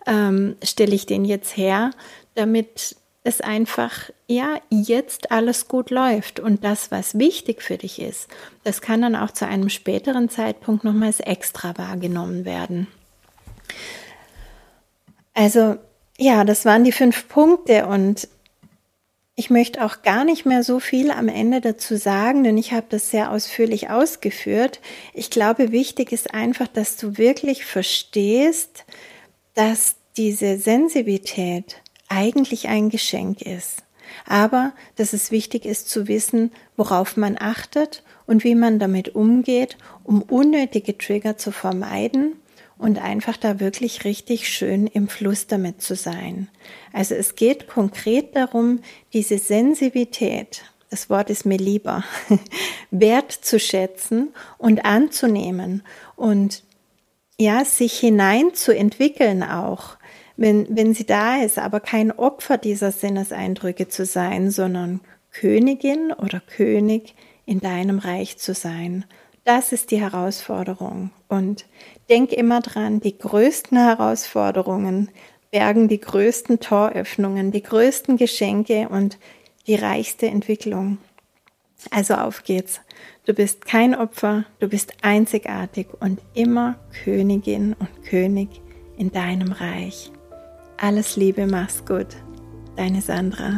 ähm, 0.05 0.55
stelle 0.61 0.93
ich 0.93 1.05
den 1.05 1.25
jetzt 1.25 1.57
her, 1.57 1.91
damit 2.35 2.95
es 3.23 3.41
einfach, 3.41 4.09
ja, 4.27 4.55
jetzt 4.69 5.31
alles 5.31 5.67
gut 5.67 5.89
läuft. 5.89 6.39
Und 6.39 6.63
das, 6.63 6.91
was 6.91 7.17
wichtig 7.17 7.61
für 7.61 7.77
dich 7.77 8.01
ist, 8.01 8.29
das 8.63 8.81
kann 8.81 9.01
dann 9.01 9.15
auch 9.15 9.31
zu 9.31 9.45
einem 9.45 9.69
späteren 9.69 10.29
Zeitpunkt 10.29 10.83
nochmals 10.83 11.19
extra 11.19 11.77
wahrgenommen 11.77 12.45
werden. 12.45 12.87
Also 15.33 15.77
ja, 16.17 16.43
das 16.43 16.65
waren 16.65 16.83
die 16.83 16.91
fünf 16.91 17.27
Punkte 17.27 17.85
und 17.87 18.27
ich 19.35 19.51
möchte 19.51 19.85
auch 19.85 20.01
gar 20.01 20.25
nicht 20.25 20.47
mehr 20.47 20.63
so 20.63 20.79
viel 20.79 21.11
am 21.11 21.27
Ende 21.27 21.61
dazu 21.61 21.95
sagen, 21.95 22.43
denn 22.43 22.57
ich 22.57 22.71
habe 22.71 22.87
das 22.89 23.11
sehr 23.11 23.31
ausführlich 23.31 23.91
ausgeführt. 23.91 24.81
Ich 25.13 25.29
glaube, 25.29 25.71
wichtig 25.71 26.11
ist 26.11 26.33
einfach, 26.33 26.67
dass 26.67 26.97
du 26.97 27.19
wirklich 27.19 27.63
verstehst, 27.63 28.85
dass 29.53 29.95
diese 30.17 30.57
Sensibilität 30.57 31.83
eigentlich 32.09 32.67
ein 32.67 32.89
Geschenk 32.89 33.43
ist. 33.43 33.83
Aber 34.25 34.73
dass 34.95 35.13
es 35.13 35.29
wichtig 35.29 35.65
ist 35.65 35.87
zu 35.87 36.07
wissen, 36.07 36.51
worauf 36.75 37.15
man 37.15 37.37
achtet 37.39 38.01
und 38.25 38.43
wie 38.43 38.55
man 38.55 38.79
damit 38.79 39.13
umgeht, 39.13 39.77
um 40.03 40.23
unnötige 40.23 40.97
Trigger 40.97 41.37
zu 41.37 41.51
vermeiden 41.51 42.37
und 42.77 42.99
einfach 42.99 43.37
da 43.37 43.59
wirklich 43.59 44.05
richtig 44.05 44.47
schön 44.49 44.87
im 44.87 45.07
Fluss 45.07 45.47
damit 45.47 45.81
zu 45.81 45.95
sein. 45.95 46.49
Also 46.93 47.15
es 47.15 47.35
geht 47.35 47.67
konkret 47.67 48.35
darum, 48.35 48.79
diese 49.13 49.37
Sensibilität, 49.37 50.63
das 50.89 51.09
Wort 51.09 51.29
ist 51.29 51.45
mir 51.45 51.57
lieber, 51.57 52.03
wertzuschätzen 52.91 54.29
und 54.57 54.85
anzunehmen 54.85 55.83
und 56.15 56.63
ja, 57.39 57.65
sich 57.65 57.99
hineinzuentwickeln 57.99 59.43
auch, 59.43 59.97
wenn, 60.37 60.67
wenn 60.69 60.93
sie 60.93 61.05
da 61.05 61.43
ist, 61.43 61.59
aber 61.59 61.79
kein 61.79 62.11
Opfer 62.11 62.57
dieser 62.57 62.91
Sinneseindrücke 62.91 63.87
zu 63.87 64.05
sein, 64.05 64.49
sondern 64.49 65.01
Königin 65.31 66.11
oder 66.11 66.39
König 66.39 67.15
in 67.45 67.59
deinem 67.59 67.99
Reich 67.99 68.37
zu 68.37 68.53
sein. 68.53 69.05
Das 69.43 69.71
ist 69.71 69.91
die 69.91 70.01
Herausforderung. 70.01 71.11
Und 71.27 71.65
denk 72.09 72.31
immer 72.31 72.61
dran, 72.61 72.99
die 72.99 73.17
größten 73.17 73.77
Herausforderungen 73.77 75.09
bergen 75.51 75.87
die 75.87 75.99
größten 75.99 76.59
Toröffnungen, 76.59 77.51
die 77.51 77.63
größten 77.63 78.17
Geschenke 78.17 78.89
und 78.89 79.17
die 79.65 79.75
reichste 79.75 80.27
Entwicklung. 80.27 80.97
Also 81.91 82.15
auf 82.15 82.43
geht's. 82.43 82.81
Du 83.25 83.33
bist 83.33 83.65
kein 83.65 83.93
Opfer, 83.95 84.45
du 84.59 84.67
bist 84.67 84.93
einzigartig 85.01 85.87
und 85.99 86.21
immer 86.33 86.75
Königin 87.03 87.75
und 87.77 88.03
König 88.03 88.49
in 88.97 89.11
deinem 89.11 89.51
Reich. 89.51 90.11
Alles 90.77 91.15
Liebe, 91.15 91.45
mach's 91.45 91.85
gut. 91.85 92.07
Deine 92.75 93.01
Sandra. 93.01 93.57